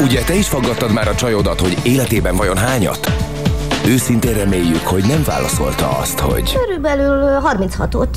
Ugye 0.01 0.23
te 0.23 0.35
is 0.35 0.49
faggattad 0.49 0.93
már 0.93 1.09
a 1.09 1.15
csajodat, 1.15 1.61
hogy 1.61 1.77
életében 1.83 2.37
vajon 2.37 2.57
hányat? 2.57 3.13
Őszintén 3.87 4.35
reméljük, 4.35 4.87
hogy 4.87 5.05
nem 5.05 5.23
válaszolta 5.25 5.89
azt, 5.99 6.19
hogy... 6.19 6.53
Körülbelül 6.53 7.41
36-ot. 7.45 8.09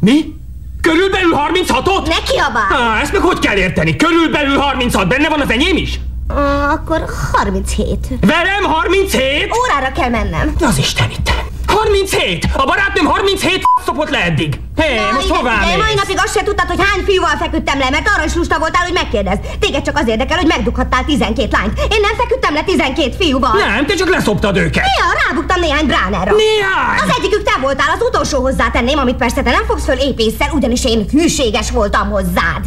Mi? 0.00 0.36
Körülbelül 0.80 1.30
36-ot? 1.34 2.08
Ne 2.08 2.22
kiabál! 2.32 2.96
Á, 2.96 3.00
ezt 3.00 3.12
meg 3.12 3.20
hogy 3.20 3.38
kell 3.38 3.56
érteni? 3.56 3.96
Körülbelül 3.96 4.56
36, 4.56 5.08
benne 5.08 5.28
van 5.28 5.40
az 5.40 5.50
enyém 5.50 5.76
is? 5.76 6.00
Uh, 6.28 6.70
akkor 6.70 7.04
37. 7.32 8.06
Velem 8.20 8.62
37? 8.62 9.50
Órára 9.58 9.92
kell 9.92 10.08
mennem. 10.08 10.54
Az 10.60 10.78
Isten 10.78 11.10
itt. 11.10 11.30
37! 11.68 12.46
A 12.56 12.64
barátnőm 12.64 13.04
37 13.04 13.62
szopott 13.84 14.10
le 14.10 14.24
eddig. 14.24 14.60
Hé, 14.76 14.96
hey, 14.96 15.12
most 15.12 15.26
igen, 15.26 15.36
hová 15.36 15.58
de 15.58 15.76
mai 15.76 15.94
napig 15.94 16.18
azt 16.24 16.36
se 16.36 16.42
tudtad, 16.42 16.66
hogy 16.68 16.80
hány 16.80 17.04
fiúval 17.04 17.36
feküdtem 17.36 17.78
le, 17.78 17.90
mert 17.90 18.08
arra 18.14 18.24
is 18.24 18.34
lusta 18.34 18.58
voltál, 18.58 18.82
hogy 18.82 18.92
megkérdezd. 18.92 19.40
Téged 19.60 19.82
csak 19.82 19.98
az 19.98 20.08
érdekel, 20.08 20.36
hogy 20.36 20.46
megdughattál 20.46 21.04
12 21.04 21.48
lányt. 21.50 21.78
Én 21.78 22.00
nem 22.00 22.14
feküdtem 22.16 22.54
le 22.54 22.62
12 22.62 23.14
fiúval. 23.18 23.52
Nem, 23.52 23.86
te 23.86 23.94
csak 23.94 24.08
leszoptad 24.08 24.56
őket. 24.56 24.84
Néha 24.84 25.12
rábuktam 25.26 25.60
néhány 25.60 25.86
bránerra. 25.86 26.32
Néhány? 26.34 26.98
Az 27.04 27.14
egyikük 27.18 27.42
te 27.42 27.60
voltál, 27.60 27.90
az 27.94 28.02
utolsó 28.08 28.40
hozzátenném, 28.40 28.98
amit 28.98 29.16
persze 29.16 29.42
te 29.42 29.50
nem 29.50 29.64
fogsz 29.66 29.84
föl 29.84 29.98
épésszel, 29.98 30.48
ugyanis 30.52 30.84
én 30.84 31.06
hűséges 31.10 31.70
voltam 31.70 32.10
hozzád. 32.10 32.62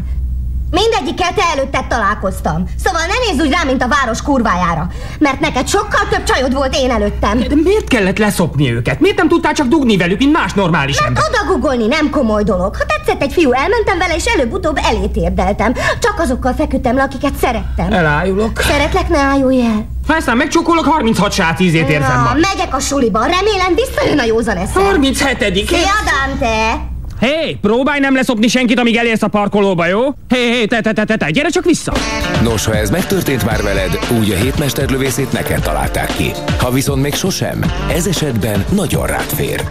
Mindegyikkel 0.72 1.34
te 1.34 1.44
előtted 1.56 1.86
találkoztam. 1.88 2.64
Szóval 2.84 3.02
ne 3.02 3.32
nézz 3.32 3.46
úgy 3.46 3.52
rám, 3.52 3.68
mint 3.68 3.84
a 3.84 3.88
város 3.88 4.22
kurvájára. 4.22 4.88
Mert 5.20 5.40
neked 5.40 5.68
sokkal 5.68 6.08
több 6.10 6.24
csajod 6.24 6.54
volt 6.54 6.76
én 6.76 6.92
előttem. 6.92 7.40
De 7.40 7.56
miért 7.64 7.88
kellett 7.88 8.18
leszopni 8.18 8.72
őket? 8.72 9.00
Miért 9.00 9.18
nem 9.18 9.28
tudtál 9.28 9.54
csak 9.54 9.68
dugni 9.68 9.98
velük, 9.98 10.18
mint 10.18 10.32
más 10.32 10.54
normális 10.54 11.00
Mert 11.00 11.08
ember? 11.08 11.24
odagugolni 11.30 11.88
nem 11.88 12.10
komoly 12.10 12.44
dolog. 12.44 12.76
Ha 12.76 12.84
tetszett 12.86 13.22
egy 13.22 13.34
fiú, 13.34 13.52
elmentem 13.52 13.98
vele, 13.98 14.16
és 14.16 14.26
előbb-utóbb 14.26 14.78
elét 14.84 15.16
érdeltem. 15.16 15.74
Csak 16.00 16.16
azokkal 16.20 16.54
feküdtem 16.54 16.96
le, 16.96 17.02
akiket 17.04 17.36
szerettem. 17.42 17.92
Elájulok. 17.94 18.60
Szeretlek, 18.62 19.10
ne 19.10 19.20
állulj 19.20 19.62
el. 19.62 19.86
Ha 20.08 20.14
aztán 20.14 20.38
megcsókolok, 20.38 20.86
36 20.86 21.32
sát 21.32 21.60
ízét 21.60 21.90
érzem 21.90 22.18
Na, 22.18 22.24
ma. 22.24 22.34
megyek 22.34 22.76
a 22.76 22.80
suliba. 22.80 23.20
Remélem 23.20 23.76
visszajön 23.76 24.20
a 24.20 24.24
józan 24.24 24.58
eszem. 24.58 24.84
37 24.84 25.68
Szia, 25.68 25.78
Dante! 26.28 26.90
Hé, 27.22 27.28
hey, 27.28 27.58
próbálj 27.62 28.00
nem 28.00 28.16
leszopni 28.16 28.48
senkit, 28.48 28.80
amíg 28.80 28.96
elérsz 28.96 29.22
a 29.22 29.28
parkolóba, 29.28 29.88
jó? 29.88 30.02
Hé, 30.28 30.38
hey, 30.38 30.46
hé, 30.46 30.56
hey, 30.56 30.66
te, 30.66 30.82
te, 30.82 30.94
te, 30.94 31.04
te, 31.06 31.16
te, 31.16 31.30
gyere 31.30 31.50
csak 31.50 31.66
vissza! 31.66 31.94
Nos, 32.44 32.66
ha 32.66 32.76
ez 32.76 32.90
megtörtént 32.90 33.46
már 33.46 33.64
veled, 33.64 34.00
úgy 34.20 34.32
a 34.32 34.36
hétmesterlövészét 34.36 35.32
neked 35.32 35.62
találták 35.62 36.16
ki. 36.16 36.32
Ha 36.60 36.72
viszont 36.72 37.02
még 37.02 37.14
sosem, 37.14 37.72
ez 37.92 38.08
esetben 38.08 38.66
nagyon 38.70 39.08
rád 39.08 39.30
fér. 39.30 39.64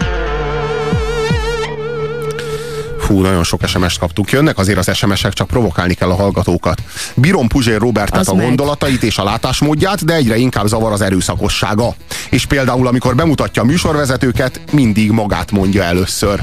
Fú, 2.98 3.20
nagyon 3.20 3.44
sok 3.44 3.66
SMS-t 3.66 3.98
kaptunk. 3.98 4.30
Jönnek 4.30 4.58
azért 4.58 4.78
az 4.78 4.96
SMS-ek, 4.96 5.32
csak 5.32 5.46
provokálni 5.46 5.94
kell 5.94 6.10
a 6.10 6.14
hallgatókat. 6.14 6.82
Bírom 7.14 7.48
Puzsér 7.48 7.78
Robertet 7.78 8.20
Az 8.20 8.28
a 8.28 8.34
meg. 8.34 8.44
gondolatait 8.46 9.02
és 9.02 9.18
a 9.18 9.24
látásmódját, 9.24 10.04
de 10.04 10.14
egyre 10.14 10.36
inkább 10.36 10.66
zavar 10.66 10.92
az 10.92 11.00
erőszakossága. 11.00 11.94
És 12.30 12.46
például, 12.46 12.86
amikor 12.86 13.14
bemutatja 13.14 13.62
a 13.62 13.64
műsorvezetőket, 13.64 14.60
mindig 14.72 15.10
magát 15.10 15.50
mondja 15.50 15.82
először. 15.82 16.40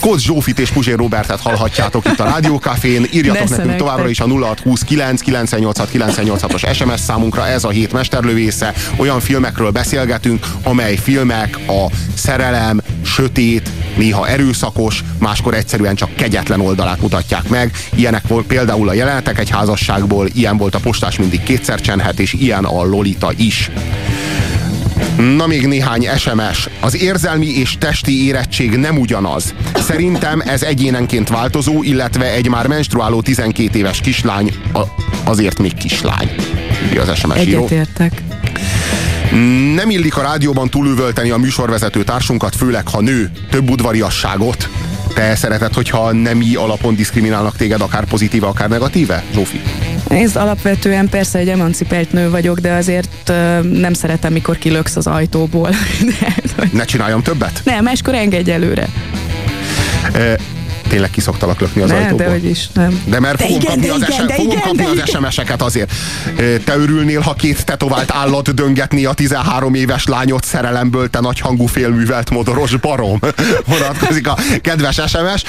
Kóz 0.00 0.22
Zsófit 0.22 0.58
és 0.58 0.70
Puzsér 0.70 0.96
Robertet 0.96 1.40
hallhatjátok 1.40 2.04
itt 2.04 2.20
a 2.20 2.24
Rádiókafén. 2.24 3.06
Írjatok 3.10 3.40
Nesze 3.40 3.56
nekünk 3.56 3.76
továbbra 3.76 4.08
is 4.08 4.20
a 4.20 4.26
0629 4.26 5.20
986 5.20 5.88
986-os 5.94 6.74
SMS 6.74 7.00
számunkra. 7.00 7.46
Ez 7.46 7.64
a 7.64 7.70
hét 7.70 7.92
mesterlövésze. 7.92 8.74
Olyan 8.96 9.20
filmekről 9.20 9.70
beszélgetünk, 9.70 10.46
amely 10.62 10.96
filmek 10.96 11.58
a 11.66 11.86
szerelem, 12.14 12.80
sötét, 13.04 13.70
néha 13.96 14.28
erőszakos, 14.28 15.04
máskor 15.18 15.54
egyszerűen 15.54 15.94
csak 15.94 16.14
kegyetlen 16.14 16.60
oldalát 16.60 17.00
mutatják 17.00 17.48
meg. 17.48 17.72
Ilyenek 17.94 18.26
volt 18.26 18.46
például 18.46 18.88
a 18.88 18.92
jelenetek 18.92 19.38
egy 19.38 19.50
házasságból, 19.50 20.28
ilyen 20.34 20.56
volt 20.56 20.74
a 20.74 20.78
postás 20.78 21.18
mindig 21.18 21.42
kétszer 21.42 21.80
csenhet, 21.80 22.20
és 22.20 22.32
ilyen 22.32 22.64
a 22.64 22.84
Lolita 22.84 23.32
is. 23.36 23.70
Na 25.18 25.46
még 25.46 25.66
néhány 25.66 26.08
SMS. 26.18 26.68
Az 26.80 27.02
érzelmi 27.02 27.46
és 27.46 27.76
testi 27.78 28.26
érettség 28.26 28.76
nem 28.76 28.98
ugyanaz. 28.98 29.54
Szerintem 29.74 30.40
ez 30.40 30.62
egyénenként 30.62 31.28
változó, 31.28 31.82
illetve 31.82 32.32
egy 32.32 32.48
már 32.48 32.66
menstruáló 32.66 33.22
12 33.22 33.78
éves 33.78 34.00
kislány 34.00 34.54
a, 34.72 34.82
azért 35.24 35.58
még 35.58 35.74
kislány. 35.74 36.34
Írja 36.86 37.02
az 37.02 37.18
SMS 37.18 37.46
író. 37.46 37.58
Egyetértek. 37.58 38.22
Nem 39.74 39.90
illik 39.90 40.16
a 40.16 40.22
rádióban 40.22 40.68
túlüvölteni 40.68 41.30
a 41.30 41.36
műsorvezető 41.36 42.04
társunkat, 42.04 42.56
főleg 42.56 42.88
ha 42.88 43.00
nő. 43.00 43.30
Több 43.50 43.70
udvariasságot. 43.70 44.68
Te 45.14 45.34
szereted, 45.34 45.74
hogyha 45.74 46.12
nemi 46.12 46.54
alapon 46.54 46.94
diszkriminálnak 46.94 47.56
téged, 47.56 47.80
akár 47.80 48.04
pozitíve, 48.04 48.46
akár 48.46 48.68
negatíve? 48.68 49.24
Zsófi? 49.34 49.60
Nézd, 50.08 50.36
alapvetően 50.36 51.08
persze 51.08 51.38
egy 51.38 51.48
emancipált 51.48 52.12
nő 52.12 52.30
vagyok, 52.30 52.58
de 52.58 52.72
azért 52.72 53.32
nem 53.72 53.92
szeretem, 53.92 54.32
mikor 54.32 54.58
kilöksz 54.58 54.96
az 54.96 55.06
ajtóból. 55.06 55.70
De, 56.20 56.34
Ne 56.72 56.84
csináljam 56.84 57.22
többet? 57.22 57.60
nem, 57.64 57.84
máskor 57.84 58.14
engedj 58.14 58.50
előre. 58.50 58.86
E, 60.12 60.36
tényleg 60.88 61.10
kiszoktalak 61.10 61.60
lökni 61.60 61.82
az 61.82 61.90
Ne, 61.90 61.96
ajtóból? 61.96 62.16
de 62.24 62.30
hogy 62.30 62.44
is, 62.44 62.68
nem. 62.74 63.02
De 63.04 63.20
mert 63.20 63.36
De 63.36 63.44
fogom 63.44 63.60
igen, 63.60 63.72
kapni, 63.72 63.86
de 63.86 63.92
az, 63.92 64.02
igen, 64.12 64.26
de 64.26 64.34
fogom 64.34 64.50
igen, 64.50 64.62
kapni 64.62 64.84
de 64.94 65.02
az. 65.02 65.08
SMS-eket 65.10 65.62
azért. 65.62 65.92
Te 66.64 66.76
örülnél, 66.76 67.20
ha 67.20 67.34
két 67.34 67.64
tetovált 67.64 68.10
állat 68.12 68.54
döngetni 68.54 69.04
a 69.04 69.12
13 69.12 69.74
éves 69.74 70.04
lányot 70.06 70.44
szerelemből, 70.44 71.10
te 71.10 71.20
nagyhangú 71.20 71.66
félművelt 71.66 72.30
modoros 72.30 72.76
barom. 72.76 73.18
Vonatkozik 73.66 74.28
a 74.28 74.36
kedves 74.62 75.00
SMS. 75.06 75.42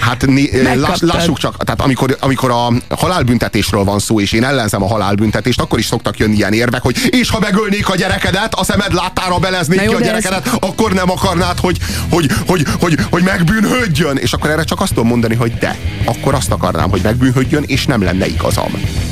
Hát 0.00 0.26
né, 0.26 0.50
láss, 0.74 0.98
lássuk 1.00 1.38
csak, 1.38 1.64
tehát 1.64 1.80
amikor, 1.80 2.16
amikor 2.20 2.50
a 2.50 2.72
halálbüntetésről 2.96 3.84
van 3.84 3.98
szó, 3.98 4.20
és 4.20 4.32
én 4.32 4.44
ellenzem 4.44 4.82
a 4.82 4.86
halálbüntetést, 4.86 5.60
akkor 5.60 5.78
is 5.78 5.86
szoktak 5.86 6.18
jönni 6.18 6.34
ilyen 6.36 6.52
érvek, 6.52 6.82
hogy 6.82 6.96
és 7.10 7.30
ha 7.30 7.38
megölnék 7.40 7.88
a 7.88 7.96
gyerekedet, 7.96 8.54
a 8.54 8.64
szemed 8.64 8.92
láttára 8.92 9.38
beleznék 9.38 9.80
jó, 9.82 9.88
ki 9.88 9.94
a 9.94 9.98
de 9.98 10.04
ez- 10.14 10.22
gyerekedet, 10.22 10.56
akkor 10.60 10.92
nem 10.92 11.10
akarnád, 11.10 11.58
hogy, 11.60 11.78
hogy, 12.10 12.30
hogy, 12.46 12.66
hogy, 12.80 12.98
hogy 13.10 13.22
megbűnhődjön. 13.22 14.16
És 14.16 14.32
akkor 14.32 14.45
erre 14.50 14.64
csak 14.64 14.80
azt 14.80 14.94
tudom 14.94 15.08
mondani, 15.08 15.34
hogy 15.34 15.52
de, 15.58 15.76
akkor 16.04 16.34
azt 16.34 16.50
akarnám, 16.50 16.90
hogy 16.90 17.00
megbűnhődjön, 17.02 17.64
és 17.66 17.86
nem 17.86 18.02
lenne 18.02 18.26
igazam. 18.26 18.70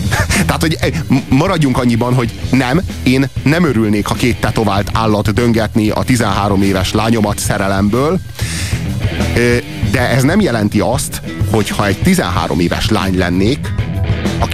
Tehát, 0.46 0.60
hogy 0.60 0.78
maradjunk 1.28 1.78
annyiban, 1.78 2.14
hogy 2.14 2.40
nem, 2.50 2.80
én 3.02 3.28
nem 3.42 3.64
örülnék, 3.64 4.06
ha 4.06 4.14
két 4.14 4.40
tetovált 4.40 4.90
állat 4.92 5.32
döngetni 5.32 5.90
a 5.90 6.02
13 6.02 6.62
éves 6.62 6.92
lányomat 6.92 7.38
szerelemből, 7.38 8.18
de 9.90 10.08
ez 10.08 10.22
nem 10.22 10.40
jelenti 10.40 10.80
azt, 10.80 11.22
hogy 11.50 11.68
ha 11.68 11.86
egy 11.86 11.98
13 11.98 12.60
éves 12.60 12.88
lány 12.88 13.18
lennék, 13.18 13.74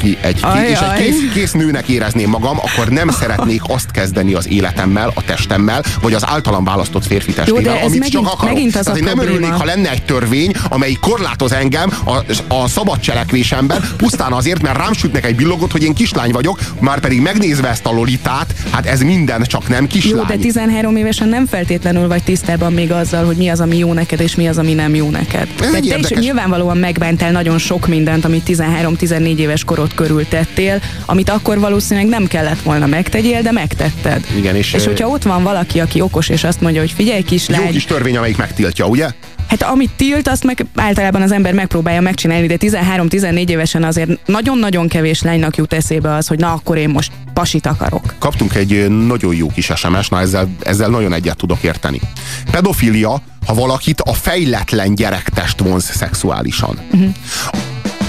aki 0.00 0.18
egy, 0.20 0.36
és 0.36 0.42
egy 0.42 0.48
Ajaj. 0.82 1.02
kész, 1.02 1.32
kész 1.34 1.52
nőnek 1.52 1.88
érezném 1.88 2.28
magam, 2.30 2.58
akkor 2.58 2.88
nem 2.88 3.08
szeretnék 3.08 3.60
azt 3.66 3.90
kezdeni 3.90 4.34
az 4.34 4.48
életemmel, 4.48 5.12
a 5.14 5.24
testemmel, 5.24 5.82
vagy 6.02 6.14
az 6.14 6.26
általam 6.26 6.64
választott 6.64 7.06
férfi 7.06 7.32
testével, 7.32 7.76
amit 7.76 7.88
megint- 7.88 8.10
csak 8.10 8.26
akarok. 8.26 8.54
megint 8.54 8.76
az 8.76 8.84
Tehát 8.84 8.98
én 8.98 9.04
nem 9.04 9.14
probléma. 9.14 9.36
örülnék, 9.36 9.58
ha 9.58 9.64
lenne 9.64 9.90
egy 9.90 10.02
törvény, 10.02 10.52
amely 10.68 10.92
korlátoz 11.00 11.52
engem 11.52 11.90
a, 12.04 12.16
a 12.54 12.68
szabad 12.68 13.00
cselekvésemben, 13.00 13.84
pusztán 13.96 14.32
azért, 14.32 14.62
mert 14.62 14.76
rám 14.76 14.92
sütnek 14.92 15.24
egy 15.24 15.34
billogot, 15.36 15.72
hogy 15.72 15.82
én 15.82 15.94
kislány 15.94 16.30
vagyok, 16.30 16.60
már 16.78 17.00
pedig 17.00 17.20
megnézve 17.20 17.68
ezt 17.68 17.86
a 17.86 17.92
lolitát, 17.92 18.54
hát 18.70 18.86
ez 18.86 19.00
minden 19.00 19.42
csak 19.42 19.68
nem 19.68 19.86
kislány. 19.86 20.16
Jó, 20.16 20.22
de 20.24 20.36
13 20.36 20.96
évesen 20.96 21.28
nem 21.28 21.46
feltétlenül 21.46 22.08
vagy 22.08 22.22
tisztában 22.22 22.72
még 22.72 22.92
azzal, 22.92 23.24
hogy 23.24 23.36
mi 23.36 23.48
az, 23.48 23.60
ami 23.60 23.76
jó 23.78 23.92
neked, 23.92 24.20
és 24.20 24.34
mi 24.34 24.48
az, 24.48 24.58
ami 24.58 24.74
nem 24.74 24.94
jó 24.94 25.10
neked. 25.10 25.48
Ez 25.60 25.70
Tehát 25.70 25.82
te 25.82 25.96
is 25.98 26.08
nyilvánvalóan 26.08 26.76
megbántál 26.76 27.30
nagyon 27.30 27.58
sok 27.58 27.86
mindent, 27.86 28.24
amit 28.24 28.42
13-14 28.46 29.36
éves 29.36 29.64
korod 29.64 29.89
körül 29.94 30.28
tettél, 30.28 30.82
amit 31.06 31.30
akkor 31.30 31.58
valószínűleg 31.58 32.08
nem 32.08 32.26
kellett 32.26 32.60
volna 32.60 32.86
megtegyél, 32.86 33.42
de 33.42 33.52
megtetted. 33.52 34.24
Igen, 34.36 34.56
és, 34.56 34.72
és 34.72 34.84
hogyha 34.84 35.08
ott 35.08 35.22
van 35.22 35.42
valaki, 35.42 35.80
aki 35.80 36.00
okos, 36.00 36.28
és 36.28 36.44
azt 36.44 36.60
mondja, 36.60 36.80
hogy 36.80 36.92
figyelj 36.92 37.18
Jó 37.18 37.24
kislány, 37.26 37.70
kis 37.70 37.84
törvény, 37.84 38.16
amelyik 38.16 38.36
megtiltja, 38.36 38.86
ugye? 38.86 39.10
Hát 39.50 39.62
amit 39.62 39.90
tilt, 39.96 40.28
azt 40.28 40.44
meg 40.44 40.66
általában 40.74 41.22
az 41.22 41.32
ember 41.32 41.52
megpróbálja 41.54 42.00
megcsinálni, 42.00 42.46
de 42.46 42.56
13-14 42.58 43.48
évesen 43.48 43.84
azért 43.84 44.26
nagyon-nagyon 44.26 44.88
kevés 44.88 45.22
lánynak 45.22 45.56
jut 45.56 45.72
eszébe 45.72 46.14
az, 46.14 46.26
hogy 46.26 46.38
na 46.38 46.52
akkor 46.52 46.76
én 46.76 46.88
most 46.88 47.12
pasit 47.32 47.66
akarok. 47.66 48.14
Kaptunk 48.18 48.54
egy 48.54 48.88
nagyon 48.88 49.34
jó 49.34 49.48
kis 49.48 49.72
SMS, 49.74 50.08
na 50.08 50.20
ezzel, 50.20 50.48
ezzel 50.62 50.88
nagyon 50.88 51.12
egyet 51.12 51.36
tudok 51.36 51.62
érteni. 51.62 52.00
Pedofilia, 52.50 53.22
ha 53.46 53.54
valakit 53.54 54.00
a 54.00 54.12
fejletlen 54.12 54.94
gyerektest 54.94 55.60
vonz 55.60 55.84
szexuálisan. 55.84 56.78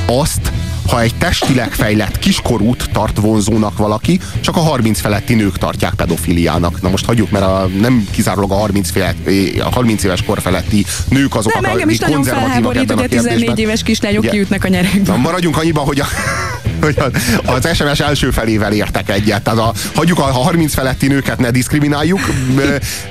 Azt, 0.06 0.52
ha 0.88 1.02
egy 1.02 1.15
testileg 1.15 1.72
fejlett 1.72 2.20
kiskorút 2.20 2.89
tart 2.91 3.17
vonzónak 3.17 3.78
valaki, 3.78 4.20
csak 4.41 4.56
a 4.56 4.60
30 4.60 5.00
feletti 5.00 5.34
nők 5.34 5.58
tartják 5.58 5.94
pedofiliának. 5.94 6.82
Na 6.82 6.89
most 6.89 7.06
hagyjuk, 7.06 7.32
mert 7.32 7.46
a, 7.46 7.70
nem 7.80 8.08
kizárólag 8.12 8.52
a 8.52 8.56
30, 8.56 8.91
felett, 8.91 9.30
a 9.60 9.70
30 9.70 10.04
éves 10.04 10.24
kor 10.24 10.41
feletti 10.41 10.86
nők 11.10 11.36
azok, 11.36 11.62
Nem, 11.62 11.72
akik 11.72 12.06
konzervatívak 12.06 12.76
ebben 12.76 12.98
a 12.98 13.02
a 13.02 13.08
14 13.08 13.30
kérdésben. 13.30 13.58
éves 13.58 13.84
kislányok 13.84 14.22
Ugye? 14.22 14.32
kiütnek 14.32 14.63
a 14.63 14.67
nyerekbe. 14.67 15.12
Na, 15.12 15.17
maradjunk 15.17 15.58
annyiban, 15.58 15.86
hogy, 15.86 16.00
a, 16.00 16.06
hogy 16.86 16.98
az 17.46 17.67
SMS 17.76 18.00
első 18.00 18.32
felével 18.32 18.74
értek 18.74 19.10
egyet. 19.10 19.41
Tehát 19.41 19.60
a, 19.60 19.74
hagyjuk 19.96 20.20
a 20.20 20.24
30 20.24 20.74
feletti 20.74 21.08
nőket 21.08 21.39
ne 21.39 21.52
diszkrimináljuk, 21.52 22.20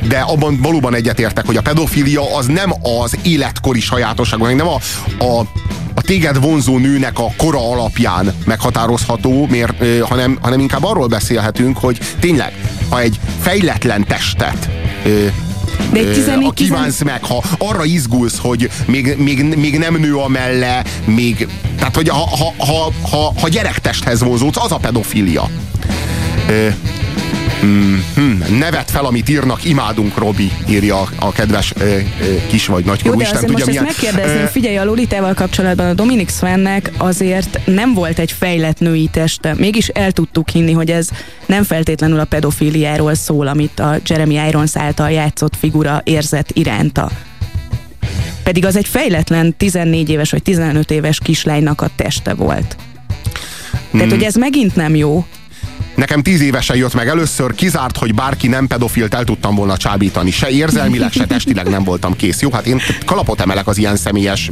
de 0.09 0.19
abban 0.19 0.59
valóban 0.63 0.95
egyet 0.95 1.21
értek, 1.21 1.47
hogy 1.47 1.57
a 1.57 1.63
pedofilia 1.63 2.37
az 2.37 2.47
nem 2.47 2.73
az 3.03 3.17
életkori 3.23 3.81
sajátosság, 3.81 4.55
nem 4.55 4.69
a, 4.69 4.75
a 5.25 5.45
a 6.01 6.03
téged 6.03 6.41
vonzó 6.41 6.79
nőnek 6.79 7.19
a 7.19 7.33
kora 7.37 7.71
alapján 7.71 8.35
meghatározható, 8.45 9.47
miért, 9.51 9.81
ö, 9.81 9.99
hanem, 9.99 10.39
hanem 10.41 10.61
inkább 10.61 10.85
arról 10.85 11.07
beszélhetünk, 11.07 11.79
hogy 11.79 11.99
tényleg, 12.21 12.53
ha 12.89 13.01
egy 13.01 13.21
fejletlen 13.41 14.05
testet 14.07 14.69
De 15.93 15.99
egy 15.99 16.07
ö, 16.07 16.13
14 16.13 16.45
ha 16.45 16.51
kívánsz 16.53 17.03
meg, 17.03 17.25
ha 17.25 17.43
arra 17.59 17.85
izgulsz, 17.85 18.39
hogy 18.39 18.71
még, 18.87 19.17
még, 19.19 19.43
még 19.43 19.79
nem 19.79 19.97
nő 19.97 20.17
a 20.17 20.29
melle, 20.29 20.85
még, 21.05 21.49
tehát 21.77 21.95
hogy 21.95 22.09
ha, 22.09 22.29
ha, 22.39 22.55
ha, 22.67 22.93
ha, 23.11 23.33
ha 23.41 23.49
gyerektesthez 23.49 24.21
vonzódsz, 24.21 24.65
az 24.65 24.73
a 24.73 24.77
pedofilia. 24.77 25.51
Ö, 27.63 27.67
mm, 27.67 27.99
hm, 28.15 28.55
nevet 28.59 28.91
fel, 28.91 29.05
amit 29.05 29.29
írnak, 29.29 29.65
imádunk, 29.65 30.19
Robi, 30.19 30.51
írja 30.69 31.09
a, 31.19 31.33
kedves 31.33 31.73
ö, 31.77 31.85
ö, 31.85 31.99
kis 32.47 32.67
vagy 32.67 32.85
Jó, 32.85 32.91
nagykorú 32.91 33.17
de 33.19 33.23
Isten 33.23 33.37
azért 33.37 33.53
most 33.53 33.65
tudja 33.65 33.81
ezt 33.81 33.91
milyen. 34.01 34.13
megkérdezném, 34.15 34.45
Ö, 34.47 34.51
figyelj, 34.51 34.77
a 34.77 34.85
Lolitával 34.85 35.35
kapcsolatban 35.35 35.87
a 35.87 35.95
Dominic 35.95 36.37
Svennek 36.37 36.91
azért 36.97 37.61
nem 37.67 37.95
volt 37.95 38.19
egy 38.19 38.33
fejlett 38.33 38.79
női 38.79 39.09
teste. 39.13 39.55
Mégis 39.59 39.89
el 39.89 40.13
tudtuk 40.13 40.49
hinni, 40.49 40.73
hogy 40.73 40.91
ez 40.91 41.09
nem 41.47 41.63
feltétlenül 41.63 42.19
a 42.21 42.25
pedofiliáról 42.25 43.15
szól, 43.15 43.47
amit 43.47 43.81
a 43.81 43.97
Jeremy 44.07 44.35
Irons 44.49 44.77
által 44.77 45.11
játszott 45.11 45.57
figura 45.59 46.01
érzett 46.05 46.51
iránta. 46.53 47.11
Pedig 48.43 48.65
az 48.67 48.77
egy 48.77 48.87
fejletlen 48.89 49.57
14 49.57 50.11
éves 50.11 50.31
vagy 50.31 50.43
15 50.43 50.91
éves 50.91 51.19
kislánynak 51.23 51.81
a 51.81 51.89
teste 51.97 52.35
volt. 52.35 52.77
Tehát, 53.91 54.07
Hmm. 54.07 54.09
hogy 54.09 54.23
ez 54.23 54.35
megint 54.35 54.77
nem 54.77 54.95
jó. 54.95 55.25
Nekem 56.01 56.23
tíz 56.23 56.41
évesen 56.41 56.77
jött 56.77 56.95
meg 56.95 57.09
először, 57.09 57.55
kizárt, 57.55 57.97
hogy 57.97 58.15
bárki 58.15 58.49
nem 58.49 58.67
pedofilt 58.67 59.15
el 59.15 59.25
tudtam 59.25 59.55
volna 59.55 59.77
csábítani. 59.77 60.31
Se 60.31 60.49
érzelmileg, 60.51 61.13
se 61.13 61.27
testileg 61.27 61.69
nem 61.69 61.85
voltam 61.85 62.17
kész. 62.17 62.41
Jó, 62.41 62.51
hát 62.51 62.67
én 62.67 62.81
kalapot 63.05 63.41
emelek 63.41 63.67
az 63.67 63.79
ilyen 63.79 63.97
személyes 63.97 64.51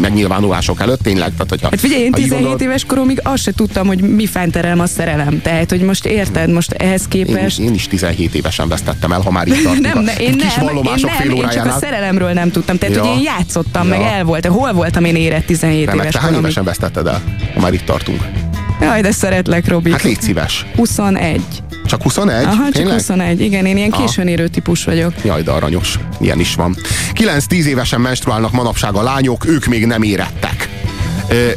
megnyilvánulások 0.00 0.80
előtt, 0.80 1.02
tényleg. 1.02 1.30
Tehát, 1.32 1.48
hogyha, 1.48 1.68
Hát 1.70 1.80
figyelj, 1.80 2.02
én 2.02 2.12
ha 2.12 2.18
így 2.18 2.22
17 2.24 2.42
gondolod- 2.42 2.60
éves 2.68 2.84
koromig 2.84 3.20
azt 3.22 3.42
se 3.42 3.52
tudtam, 3.52 3.86
hogy 3.86 4.00
mi 4.00 4.26
fánterelem 4.26 4.80
a 4.80 4.86
szerelem. 4.86 5.42
Tehát, 5.42 5.70
hogy 5.70 5.80
most 5.80 6.04
érted, 6.06 6.50
most 6.50 6.72
ehhez 6.72 7.00
én, 7.12 7.24
képest... 7.24 7.58
én 7.58 7.74
is 7.74 7.86
17 7.88 8.34
évesen 8.34 8.68
vesztettem 8.68 9.12
el, 9.12 9.20
ha 9.20 9.30
már 9.30 9.46
itt 9.46 9.62
tartunk. 9.62 9.92
Nem, 9.94 10.02
ne, 10.04 10.14
én 10.14 10.32
Kis 10.36 10.54
nem, 10.54 10.66
én 10.68 10.72
vallomások 10.74 11.10
fél 11.10 11.26
nem, 11.26 11.36
én 11.36 11.42
csak 11.42 11.50
a 11.50 11.52
órájánál. 11.54 11.78
szerelemről 11.78 12.32
nem 12.32 12.50
tudtam. 12.50 12.78
Tehát, 12.78 12.94
Ja. 12.94 13.02
hogy 13.04 13.16
én 13.18 13.22
játszottam, 13.24 13.82
Ja. 13.88 13.88
meg 13.98 14.00
el 14.06 14.24
volt. 14.24 14.46
Hol 14.46 14.72
voltam 14.72 15.04
én 15.04 15.16
érett 15.16 15.46
17 15.46 15.84
Remek, 15.86 16.00
éves 16.00 16.12
te 16.14 16.18
hány 16.20 16.28
koromig? 16.28 16.50
évesen 16.50 16.64
vesztetted 16.64 17.06
el? 17.06 17.22
Ha 17.54 17.60
már 17.60 17.72
itt 17.72 17.84
tartunk. 17.84 18.22
Jaj, 18.80 19.00
de 19.00 19.10
szeretlek, 19.12 19.68
Robi. 19.68 19.90
Hát 19.90 20.02
légy 20.02 20.20
szíves. 20.20 20.66
21. 20.76 21.40
Csak 21.84 22.02
21? 22.02 22.44
Aha, 22.44 22.64
csak 22.64 22.72
Tényleg? 22.72 22.92
21. 22.92 23.40
Igen, 23.40 23.66
én 23.66 23.76
ilyen 23.76 23.90
későn 23.90 24.26
érő 24.26 24.48
típus 24.48 24.84
vagyok. 24.84 25.12
Jaj, 25.24 25.42
de 25.42 25.50
aranyos. 25.50 25.98
Ilyen 26.20 26.40
is 26.40 26.54
van. 26.54 26.76
9-10 27.14 27.64
évesen 27.64 28.00
menstruálnak 28.00 28.52
manapság 28.52 28.94
a 28.94 29.02
lányok, 29.02 29.46
ők 29.46 29.66
még 29.66 29.86
nem 29.86 30.02
érettek. 30.02 30.68
Ö, 31.28 31.50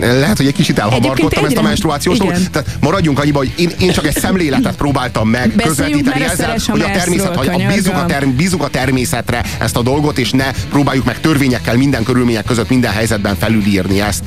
lehet, 0.00 0.36
hogy 0.36 0.46
egy 0.46 0.54
kicsit 0.54 0.78
elhamarkodtam 0.78 1.44
ezt 1.44 1.56
a 1.56 1.62
menstruációs 1.62 2.18
dolgot. 2.18 2.50
Tehát 2.50 2.68
maradjunk 2.80 3.18
annyiba, 3.18 3.38
hogy 3.38 3.52
én, 3.56 3.70
én 3.78 3.92
csak 3.92 4.06
egy 4.06 4.18
szemléletet 4.18 4.76
próbáltam 4.76 5.28
meg 5.28 5.52
Beszéljünk 5.54 6.04
közvetíteni 6.04 6.24
ezzel, 6.24 6.50
a 6.50 6.70
hogy 6.70 6.80
a 6.80 6.90
természet, 6.90 7.36
hogy 7.36 7.48
a 7.48 7.56
bízunk, 7.74 7.96
a 7.96 8.04
term, 8.06 8.30
bízunk 8.36 8.62
a 8.62 8.68
természetre 8.68 9.44
ezt 9.58 9.76
a 9.76 9.82
dolgot, 9.82 10.18
és 10.18 10.30
ne 10.30 10.50
próbáljuk 10.70 11.04
meg 11.04 11.20
törvényekkel 11.20 11.76
minden 11.76 12.02
körülmények 12.02 12.44
között 12.44 12.68
minden 12.68 12.92
helyzetben 12.92 13.36
felülírni 13.36 14.00
ezt. 14.00 14.24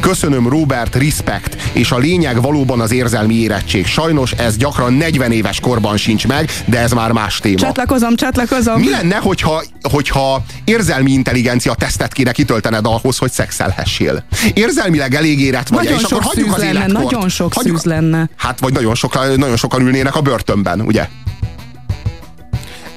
Köszönöm 0.00 0.48
Robert, 0.48 0.94
respect, 0.94 1.56
és 1.72 1.90
a 1.90 1.98
lényeg 1.98 2.42
valóban 2.42 2.80
az 2.80 2.92
érzelmi 2.92 3.34
érettség. 3.34 3.86
Sajnos 3.86 4.32
ez 4.32 4.56
gyakran 4.56 4.92
40 4.92 5.32
éves 5.32 5.60
korban 5.60 5.96
sincs 5.96 6.26
meg, 6.26 6.50
de 6.64 6.78
ez 6.78 6.92
már 6.92 7.12
más 7.12 7.38
téma. 7.38 7.56
Csatlakozom, 7.58 8.16
csatlakozom. 8.16 8.80
Mi 8.80 8.90
lenne, 8.90 9.16
hogyha, 9.16 9.62
hogyha 9.82 10.44
érzelmi 10.64 11.10
intelligencia 11.10 11.74
tesztet 11.74 12.12
kéne 12.12 12.32
kitöltened 12.32 12.86
ahhoz, 12.86 13.18
hogy 13.18 13.30
szexelhessél? 13.30 14.24
Érzelmileg 14.54 15.11
elég 15.14 15.40
érett 15.40 15.68
vagy, 15.68 15.84
Nagyon 15.84 15.98
és 15.98 16.04
akkor 16.04 16.22
sok 16.22 16.30
hagyjuk 16.30 16.46
szűz 16.46 16.54
az 16.54 16.62
lenne, 16.62 16.78
életkort. 16.78 17.10
nagyon 17.10 17.28
sok 17.28 17.52
Hagyjuk- 17.54 17.76
szűz 17.80 17.84
lenne. 17.92 18.28
Hát, 18.36 18.60
vagy 18.60 18.72
nagyon, 18.72 18.94
sokan, 18.94 19.38
nagyon 19.38 19.56
sokan 19.56 19.80
ülnének 19.82 20.16
a 20.16 20.20
börtönben, 20.20 20.80
ugye? 20.80 21.08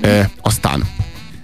E, 0.02 0.30
aztán 0.42 0.84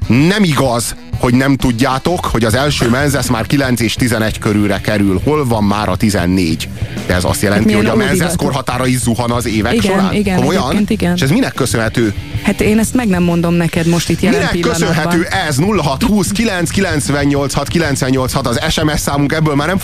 nem 0.08 0.44
igaz, 0.44 0.96
hogy 1.20 1.34
nem 1.34 1.56
tudjátok, 1.56 2.26
hogy 2.26 2.44
az 2.44 2.54
első 2.54 2.90
menzesz 2.90 3.28
már 3.28 3.46
9 3.48 3.80
és 3.82 3.94
11 3.94 4.40
körülre 4.40 4.82
kerül. 4.82 5.22
Hol 5.24 5.46
van 5.46 5.64
már 5.64 5.90
a 5.90 5.96
14? 5.96 6.70
De 7.08 7.14
ez 7.14 7.24
azt 7.24 7.42
jelenti, 7.42 7.66
milyen 7.66 7.80
hogy 7.80 7.90
a 7.90 7.96
menzesz 7.96 8.36
korhatára 8.36 8.86
is 8.88 8.98
zuhan 9.00 9.32
az 9.32 9.46
évek 9.48 9.74
Igen, 9.74 9.92
során? 9.92 10.14
igen, 10.14 10.36
Komolyan? 10.36 10.84
igen. 10.88 11.16
És 11.16 11.22
ez 11.22 11.30
minek 11.30 11.54
köszönhető? 11.54 12.14
Hát 12.44 12.62
én 12.62 12.80
ezt 12.80 12.94
meg 12.94 13.08
nem 13.08 13.24
mondom 13.24 13.54
neked 13.54 13.88
most 13.88 14.10
itt 14.10 14.22
jelen 14.22 14.40
Minek 14.40 14.60
köszönhető 14.60 15.24
ez? 15.48 15.58
0620 15.58 16.32
998 16.32 17.54
6 17.54 17.68
986 17.68 18.48
az 18.48 18.60
SMS 18.70 19.00
számunk, 19.00 19.32
ebből 19.34 19.56
már 19.56 19.68
nem 19.68 19.78